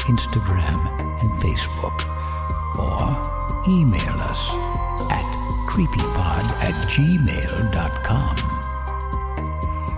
Instagram, 0.00 0.86
and 1.22 1.30
Facebook, 1.40 2.04
or 2.78 3.16
email 3.68 4.20
us 4.20 4.52
at 5.10 5.24
creepypod 5.68 6.44
at 6.62 6.74
gmail.com. 6.88 8.36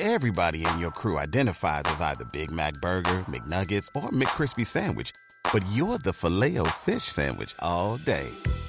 Everybody 0.02 0.66
in 0.66 0.80
your 0.80 0.92
crew 0.92 1.18
identifies 1.18 1.84
as 1.88 2.02
either 2.02 2.24
Big 2.32 2.52
Mac 2.52 2.74
Burger, 2.76 3.20
McNuggets, 3.28 3.90
or 3.94 4.10
McCrispy 4.10 4.66
Sandwich. 4.66 5.12
But 5.52 5.64
you're 5.74 5.98
the 5.98 6.14
Filet-O-Fish 6.14 7.04
Sandwich 7.04 7.54
all 7.60 7.98
day. 7.98 8.30